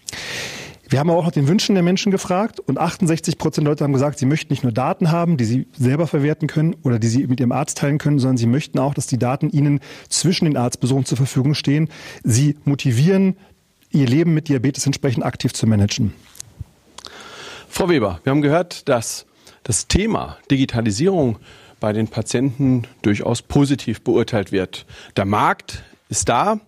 Wir 0.89 1.01
haben 1.01 1.11
auch 1.11 1.25
noch 1.25 1.33
den 1.33 1.49
Wünschen 1.49 1.75
der 1.75 1.83
Menschen 1.83 2.13
gefragt 2.13 2.61
und 2.61 2.79
68 2.79 3.39
Prozent 3.39 3.67
der 3.67 3.73
Leute 3.73 3.83
haben 3.83 3.93
gesagt, 3.93 4.21
sie 4.21 4.27
möchten 4.27 4.53
nicht 4.53 4.63
nur 4.63 4.71
Daten 4.73 5.11
haben, 5.11 5.37
die 5.37 5.45
sie 5.45 5.67
selber 5.77 6.07
verwerten 6.07 6.47
können 6.47 6.77
oder 6.85 7.01
die 7.01 7.09
sie 7.09 7.27
mit 7.27 7.41
ihrem 7.41 7.51
Arzt 7.51 7.79
teilen 7.79 7.99
können, 7.99 8.21
sondern 8.21 8.37
sie 8.37 8.47
möchten 8.47 8.79
auch, 8.79 8.95
dass 8.95 9.09
die 9.09 9.19
Daten 9.19 9.51
ihnen 9.51 9.81
zwischen 10.09 10.45
den 10.45 10.57
Arztbesuchen 10.57 11.05
zur 11.05 11.17
Verfügung 11.17 11.55
stehen. 11.55 11.89
Sie 12.23 12.57
motivieren, 12.65 13.37
ihr 13.91 14.07
Leben 14.07 14.33
mit 14.33 14.49
Diabetes 14.49 14.87
entsprechend 14.87 15.25
aktiv 15.25 15.53
zu 15.53 15.67
managen. 15.67 16.13
Frau 17.69 17.89
Weber, 17.89 18.21
wir 18.23 18.31
haben 18.31 18.43
gehört, 18.43 18.89
dass 18.89 19.27
das 19.65 19.89
Thema 19.89 20.39
Digitalisierung 20.53 21.39
bei 21.81 21.93
den 21.93 22.07
Patienten 22.07 22.85
durchaus 23.03 23.43
positiv 23.43 24.03
beurteilt 24.03 24.53
wird. 24.53 24.87
Der 25.17 25.25
Markt 25.25 25.83
ist 26.09 26.29
da, 26.29 26.61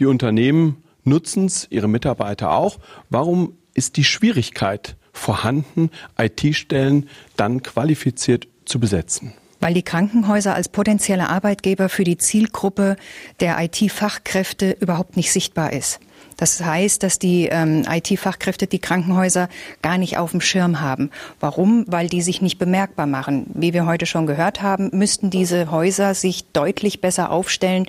die 0.00 0.06
Unternehmen 0.06 0.81
nutzen 1.04 1.46
es, 1.46 1.66
ihre 1.70 1.88
Mitarbeiter 1.88 2.52
auch. 2.52 2.78
Warum 3.10 3.56
ist 3.74 3.96
die 3.96 4.04
Schwierigkeit 4.04 4.96
vorhanden, 5.12 5.90
IT-Stellen 6.18 7.08
dann 7.36 7.62
qualifiziert 7.62 8.48
zu 8.64 8.80
besetzen? 8.80 9.32
Weil 9.60 9.74
die 9.74 9.82
Krankenhäuser 9.82 10.54
als 10.54 10.68
potenzielle 10.68 11.28
Arbeitgeber 11.28 11.88
für 11.88 12.04
die 12.04 12.18
Zielgruppe 12.18 12.96
der 13.40 13.62
IT-Fachkräfte 13.62 14.76
überhaupt 14.80 15.16
nicht 15.16 15.32
sichtbar 15.32 15.72
ist. 15.72 16.00
Das 16.42 16.60
heißt, 16.60 17.04
dass 17.04 17.20
die 17.20 17.46
ähm, 17.46 17.84
IT-Fachkräfte 17.88 18.66
die 18.66 18.80
Krankenhäuser 18.80 19.48
gar 19.80 19.96
nicht 19.96 20.18
auf 20.18 20.32
dem 20.32 20.40
Schirm 20.40 20.80
haben. 20.80 21.12
Warum? 21.38 21.84
Weil 21.86 22.08
die 22.08 22.20
sich 22.20 22.42
nicht 22.42 22.58
bemerkbar 22.58 23.06
machen. 23.06 23.46
Wie 23.54 23.72
wir 23.72 23.86
heute 23.86 24.06
schon 24.06 24.26
gehört 24.26 24.60
haben, 24.60 24.90
müssten 24.92 25.30
diese 25.30 25.70
Häuser 25.70 26.14
sich 26.14 26.50
deutlich 26.50 27.00
besser 27.00 27.30
aufstellen 27.30 27.86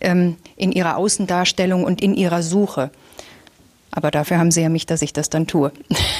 ähm, 0.00 0.36
in 0.56 0.72
ihrer 0.72 0.96
Außendarstellung 0.96 1.84
und 1.84 2.00
in 2.00 2.14
ihrer 2.14 2.42
Suche. 2.42 2.90
Aber 3.90 4.10
dafür 4.10 4.38
haben 4.38 4.50
Sie 4.50 4.62
ja 4.62 4.70
mich, 4.70 4.86
dass 4.86 5.02
ich 5.02 5.12
das 5.12 5.28
dann 5.28 5.46
tue. 5.46 5.70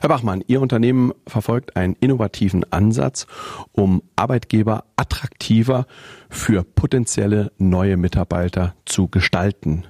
Herr 0.00 0.08
Bachmann, 0.08 0.42
Ihr 0.48 0.60
Unternehmen 0.60 1.12
verfolgt 1.28 1.76
einen 1.76 1.94
innovativen 2.00 2.64
Ansatz, 2.72 3.28
um 3.70 4.02
Arbeitgeber 4.16 4.82
attraktiver 4.96 5.86
für 6.28 6.64
potenzielle 6.64 7.52
neue 7.58 7.96
Mitarbeiter 7.96 8.74
zu 8.84 9.06
gestalten. 9.06 9.84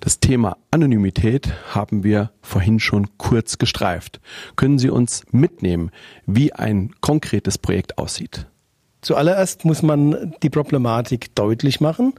Das 0.00 0.20
Thema 0.20 0.56
Anonymität 0.70 1.52
haben 1.74 2.04
wir 2.04 2.30
vorhin 2.42 2.80
schon 2.80 3.08
kurz 3.18 3.58
gestreift. 3.58 4.20
Können 4.56 4.78
Sie 4.78 4.90
uns 4.90 5.24
mitnehmen, 5.30 5.90
wie 6.26 6.52
ein 6.52 6.94
konkretes 7.00 7.58
Projekt 7.58 7.98
aussieht? 7.98 8.46
Zuallererst 9.02 9.64
muss 9.64 9.82
man 9.82 10.34
die 10.42 10.50
Problematik 10.50 11.34
deutlich 11.34 11.80
machen. 11.80 12.12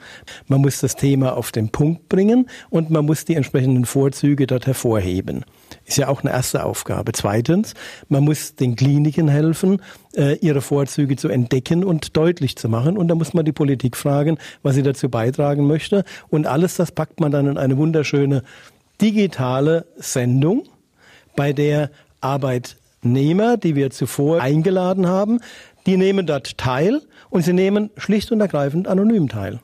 Man 0.48 0.62
muss 0.62 0.80
das 0.80 0.96
Thema 0.96 1.38
auf 1.38 1.52
den 1.52 1.70
Punkt 1.70 2.10
bringen 2.10 2.50
und 2.70 2.90
man 2.90 3.06
muss 3.06 3.24
die 3.26 3.36
entsprechenden 3.36 3.86
Vorzüge 3.86 4.48
dort 4.48 4.66
hervorheben. 4.66 5.46
Ist 5.86 5.98
ja 5.98 6.08
auch 6.08 6.22
eine 6.22 6.32
erste 6.32 6.64
Aufgabe. 6.64 7.12
Zweitens, 7.12 7.74
man 8.08 8.24
muss 8.24 8.56
den 8.56 8.76
Kliniken 8.76 9.28
helfen, 9.28 9.82
äh, 10.16 10.36
ihre 10.38 10.62
Vorzüge 10.62 11.16
zu 11.16 11.28
entdecken 11.28 11.84
und 11.84 12.16
deutlich 12.16 12.56
zu 12.56 12.70
machen. 12.70 12.98
Und 12.98 13.08
da 13.08 13.16
muss 13.16 13.34
man 13.34 13.46
die 13.46 13.52
Politik 13.52 13.98
fragen, 13.98 14.38
was 14.64 14.76
sie 14.76 14.84
dazu 14.84 15.10
beitragen 15.10 15.68
möchte. 15.68 16.06
Und 16.30 16.48
alles 16.48 16.76
das 16.76 16.92
packt 16.92 17.20
man 17.20 17.32
dann 17.32 17.48
in 17.48 17.58
eine 17.58 17.78
wunderschöne 17.78 18.44
digitale 19.02 19.86
Sendung, 19.98 20.64
bei 21.36 21.54
der 21.54 21.90
Arbeitnehmer, 22.20 23.58
die 23.58 23.76
wir 23.76 23.90
zuvor 23.90 24.42
eingeladen 24.42 25.08
haben, 25.08 25.40
die 25.86 25.98
nehmen 25.98 26.26
dort 26.26 26.58
teil 26.58 27.02
und 27.30 27.44
sie 27.44 27.54
nehmen 27.54 27.90
schlicht 27.98 28.32
und 28.32 28.42
ergreifend 28.42 28.88
anonym 28.88 29.30
teil. 29.30 29.60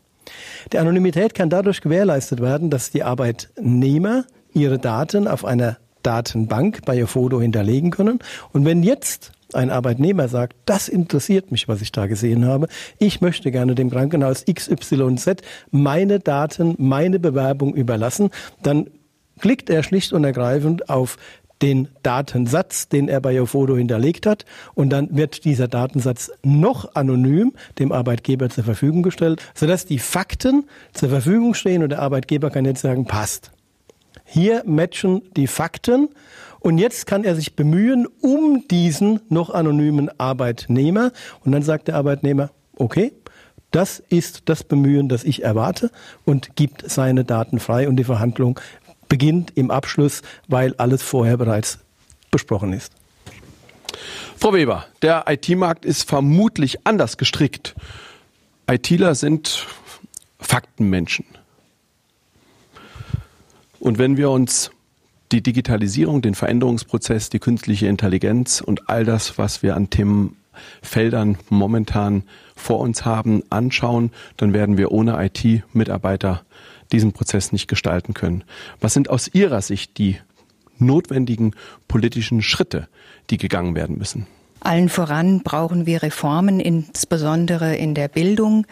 Die 0.74 0.80
Anonymität 0.80 1.34
kann 1.34 1.50
dadurch 1.50 1.82
gewährleistet 1.82 2.42
werden, 2.42 2.70
dass 2.70 2.92
die 2.92 3.04
Arbeitnehmer 3.04 4.26
ihre 4.54 4.80
Daten 4.80 5.28
auf 5.28 5.46
einer 5.46 5.78
Datenbank 6.08 6.86
bei 6.86 7.06
Foto 7.06 7.41
hinterlegen 7.41 7.91
können. 7.91 8.20
Und 8.54 8.63
wenn 8.63 8.82
jetzt 8.82 9.34
ein 9.54 9.70
Arbeitnehmer 9.70 10.30
sagt, 10.30 10.56
das 10.65 10.88
interessiert 10.88 11.52
mich, 11.52 11.67
was 11.67 11.82
ich 11.82 11.91
da 11.91 12.08
gesehen 12.08 12.46
habe, 12.46 12.67
ich 12.98 13.20
möchte 13.20 13.52
gerne 13.52 13.76
dem 13.76 13.89
Krankenhaus 13.89 14.46
XYZ 14.46 15.41
meine 15.70 16.20
Daten, 16.20 16.76
meine 16.78 17.20
Bewerbung 17.20 17.76
überlassen, 17.76 18.30
dann 18.63 18.89
klickt 19.39 19.70
er 19.70 19.84
schlicht 19.84 20.13
und 20.13 20.24
ergreifend 20.24 20.89
auf 20.89 21.17
den 21.62 21.89
Datensatz, 22.04 22.88
den 22.88 23.10
er 23.10 23.20
bei 23.20 23.34
Yofodo 23.34 23.76
hinterlegt 23.76 24.26
hat. 24.26 24.46
Und 24.76 24.91
dann 24.91 25.17
wird 25.17 25.43
dieser 25.43 25.67
Datensatz 25.67 26.32
noch 26.43 26.96
anonym 26.96 27.52
dem 27.80 27.91
Arbeitgeber 27.91 28.50
zur 28.50 28.63
Verfügung 28.63 29.04
gestellt, 29.04 29.41
sodass 29.56 29.86
die 29.86 30.00
Fakten 30.00 30.65
zur 30.93 31.10
Verfügung 31.10 31.54
stehen 31.54 31.84
und 31.84 31.89
der 31.89 32.00
Arbeitgeber 32.02 32.50
kann 32.50 32.63
jetzt 32.63 32.82
sagen, 32.82 33.06
passt. 33.06 33.52
Hier 34.30 34.63
matchen 34.66 35.22
die 35.38 35.48
Fakten 35.48 36.10
und 36.60 36.78
jetzt 36.80 37.08
kann 37.08 37.24
er 37.24 37.34
sich 37.36 37.56
bemühen 37.56 38.08
um 38.22 38.68
diesen 38.68 39.22
noch 39.30 39.50
anonymen 39.50 40.10
Arbeitnehmer. 40.20 41.13
Und 41.46 41.54
dann 41.54 41.63
sagt 41.63 41.88
der 41.88 41.96
Arbeitnehmer, 41.96 42.52
okay, 42.76 43.13
das 43.72 44.04
ist 44.10 44.44
das 44.46 44.66
Bemühen, 44.66 45.08
das 45.08 45.24
ich 45.24 45.44
erwarte 45.44 45.92
und 46.26 46.58
gibt 46.58 46.90
seine 46.90 47.24
Daten 47.24 47.60
frei 47.60 47.88
und 47.88 47.96
die 47.96 48.04
Verhandlung 48.04 48.60
beginnt 49.08 49.54
im 49.56 49.72
Abschluss, 49.72 50.22
weil 50.50 50.76
alles 50.76 51.02
vorher 51.04 51.38
bereits 51.38 51.80
besprochen 52.30 52.74
ist. 52.74 52.92
Frau 54.36 54.54
Weber, 54.54 54.86
der 55.02 55.24
IT-Markt 55.28 55.86
ist 55.86 56.08
vermutlich 56.08 56.86
anders 56.86 57.18
gestrickt. 57.18 57.76
ITler 58.70 59.16
sind 59.16 59.66
Faktenmenschen. 60.38 61.26
Und 63.80 63.98
wenn 63.98 64.18
wir 64.18 64.30
uns 64.30 64.72
die 65.32 65.42
Digitalisierung, 65.42 66.22
den 66.22 66.36
Veränderungsprozess, 66.36 67.30
die 67.30 67.40
künstliche 67.40 67.88
Intelligenz 67.88 68.62
und 68.62 68.90
all 68.90 69.04
das, 69.04 69.38
was 69.38 69.62
wir 69.62 69.76
an 69.76 69.90
Themenfeldern 69.90 71.38
momentan 71.50 72.24
vor 72.56 72.80
uns 72.80 73.06
haben, 73.06 73.44
anschauen, 73.50 74.12
dann 74.38 74.54
werden 74.54 74.78
wir 74.78 74.92
ohne 74.92 75.24
IT-Mitarbeiter 75.24 76.44
diesen 76.92 77.12
Prozess 77.12 77.52
nicht 77.52 77.68
gestalten 77.68 78.13
können. 78.13 78.44
Was 78.80 78.94
sind 78.94 79.10
aus 79.10 79.28
Ihrer 79.34 79.62
Sicht 79.62 79.98
die 79.98 80.18
notwendigen 80.80 81.54
politischen 81.88 82.42
Schritte, 82.42 82.88
die 83.30 83.38
gegangen 83.38 83.76
werden 83.76 83.98
müssen? 83.98 84.28
Allen 84.62 84.90
voran 84.90 85.42
brauchen 85.44 85.86
wir 85.86 86.02
Reformen, 86.02 86.60
insbesondere 86.60 87.76
in 87.76 87.94
der 87.94 88.08
Bildung. 88.08 88.66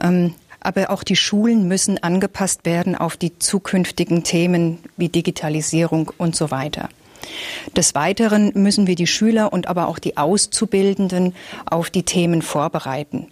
Ähm, 0.00 0.34
aber 0.64 0.90
auch 0.90 1.02
die 1.02 1.16
Schulen 1.16 1.68
müssen 1.68 2.02
angepasst 2.02 2.64
werden 2.64 2.96
auf 2.96 3.16
die 3.16 3.38
zukünftigen 3.38 4.24
Themen 4.24 4.78
wie 4.96 5.08
Digitalisierung 5.08 6.12
und 6.18 6.36
so 6.36 6.50
weiter. 6.50 6.88
Des 7.76 7.94
Weiteren 7.94 8.52
müssen 8.54 8.86
wir 8.86 8.94
die 8.94 9.06
Schüler 9.06 9.52
und 9.52 9.68
aber 9.68 9.88
auch 9.88 9.98
die 9.98 10.16
Auszubildenden 10.16 11.34
auf 11.66 11.90
die 11.90 12.02
Themen 12.02 12.42
vorbereiten. 12.42 13.28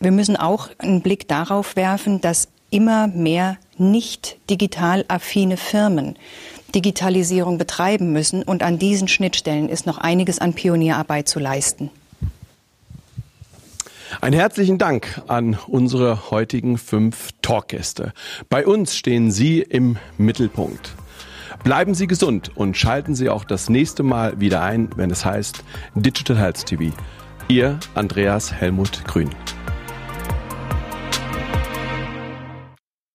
Wir 0.00 0.10
müssen 0.10 0.36
auch 0.36 0.68
einen 0.78 1.00
Blick 1.00 1.28
darauf 1.28 1.76
werfen, 1.76 2.20
dass 2.20 2.48
immer 2.70 3.06
mehr 3.06 3.56
nicht 3.78 4.36
digital 4.50 5.04
affine 5.08 5.56
Firmen 5.56 6.16
Digitalisierung 6.74 7.58
betreiben 7.58 8.12
müssen. 8.12 8.42
Und 8.42 8.62
an 8.62 8.78
diesen 8.78 9.08
Schnittstellen 9.08 9.68
ist 9.68 9.86
noch 9.86 9.98
einiges 9.98 10.38
an 10.38 10.54
Pionierarbeit 10.54 11.28
zu 11.28 11.38
leisten. 11.38 11.90
Einen 14.20 14.38
herzlichen 14.38 14.78
Dank 14.78 15.22
an 15.26 15.58
unsere 15.66 16.30
heutigen 16.30 16.78
fünf 16.78 17.30
Talkgäste. 17.40 18.12
Bei 18.48 18.66
uns 18.66 18.94
stehen 18.96 19.30
Sie 19.30 19.60
im 19.60 19.96
Mittelpunkt. 20.18 20.94
Bleiben 21.64 21.94
Sie 21.94 22.06
gesund 22.06 22.50
und 22.54 22.76
schalten 22.76 23.14
Sie 23.14 23.30
auch 23.30 23.44
das 23.44 23.68
nächste 23.68 24.02
Mal 24.02 24.38
wieder 24.40 24.62
ein, 24.62 24.90
wenn 24.96 25.10
es 25.10 25.24
heißt 25.24 25.64
Digital 25.94 26.38
Health 26.38 26.66
TV. 26.66 26.94
Ihr 27.48 27.78
Andreas 27.94 28.52
Helmut 28.52 29.04
Grün. 29.06 29.30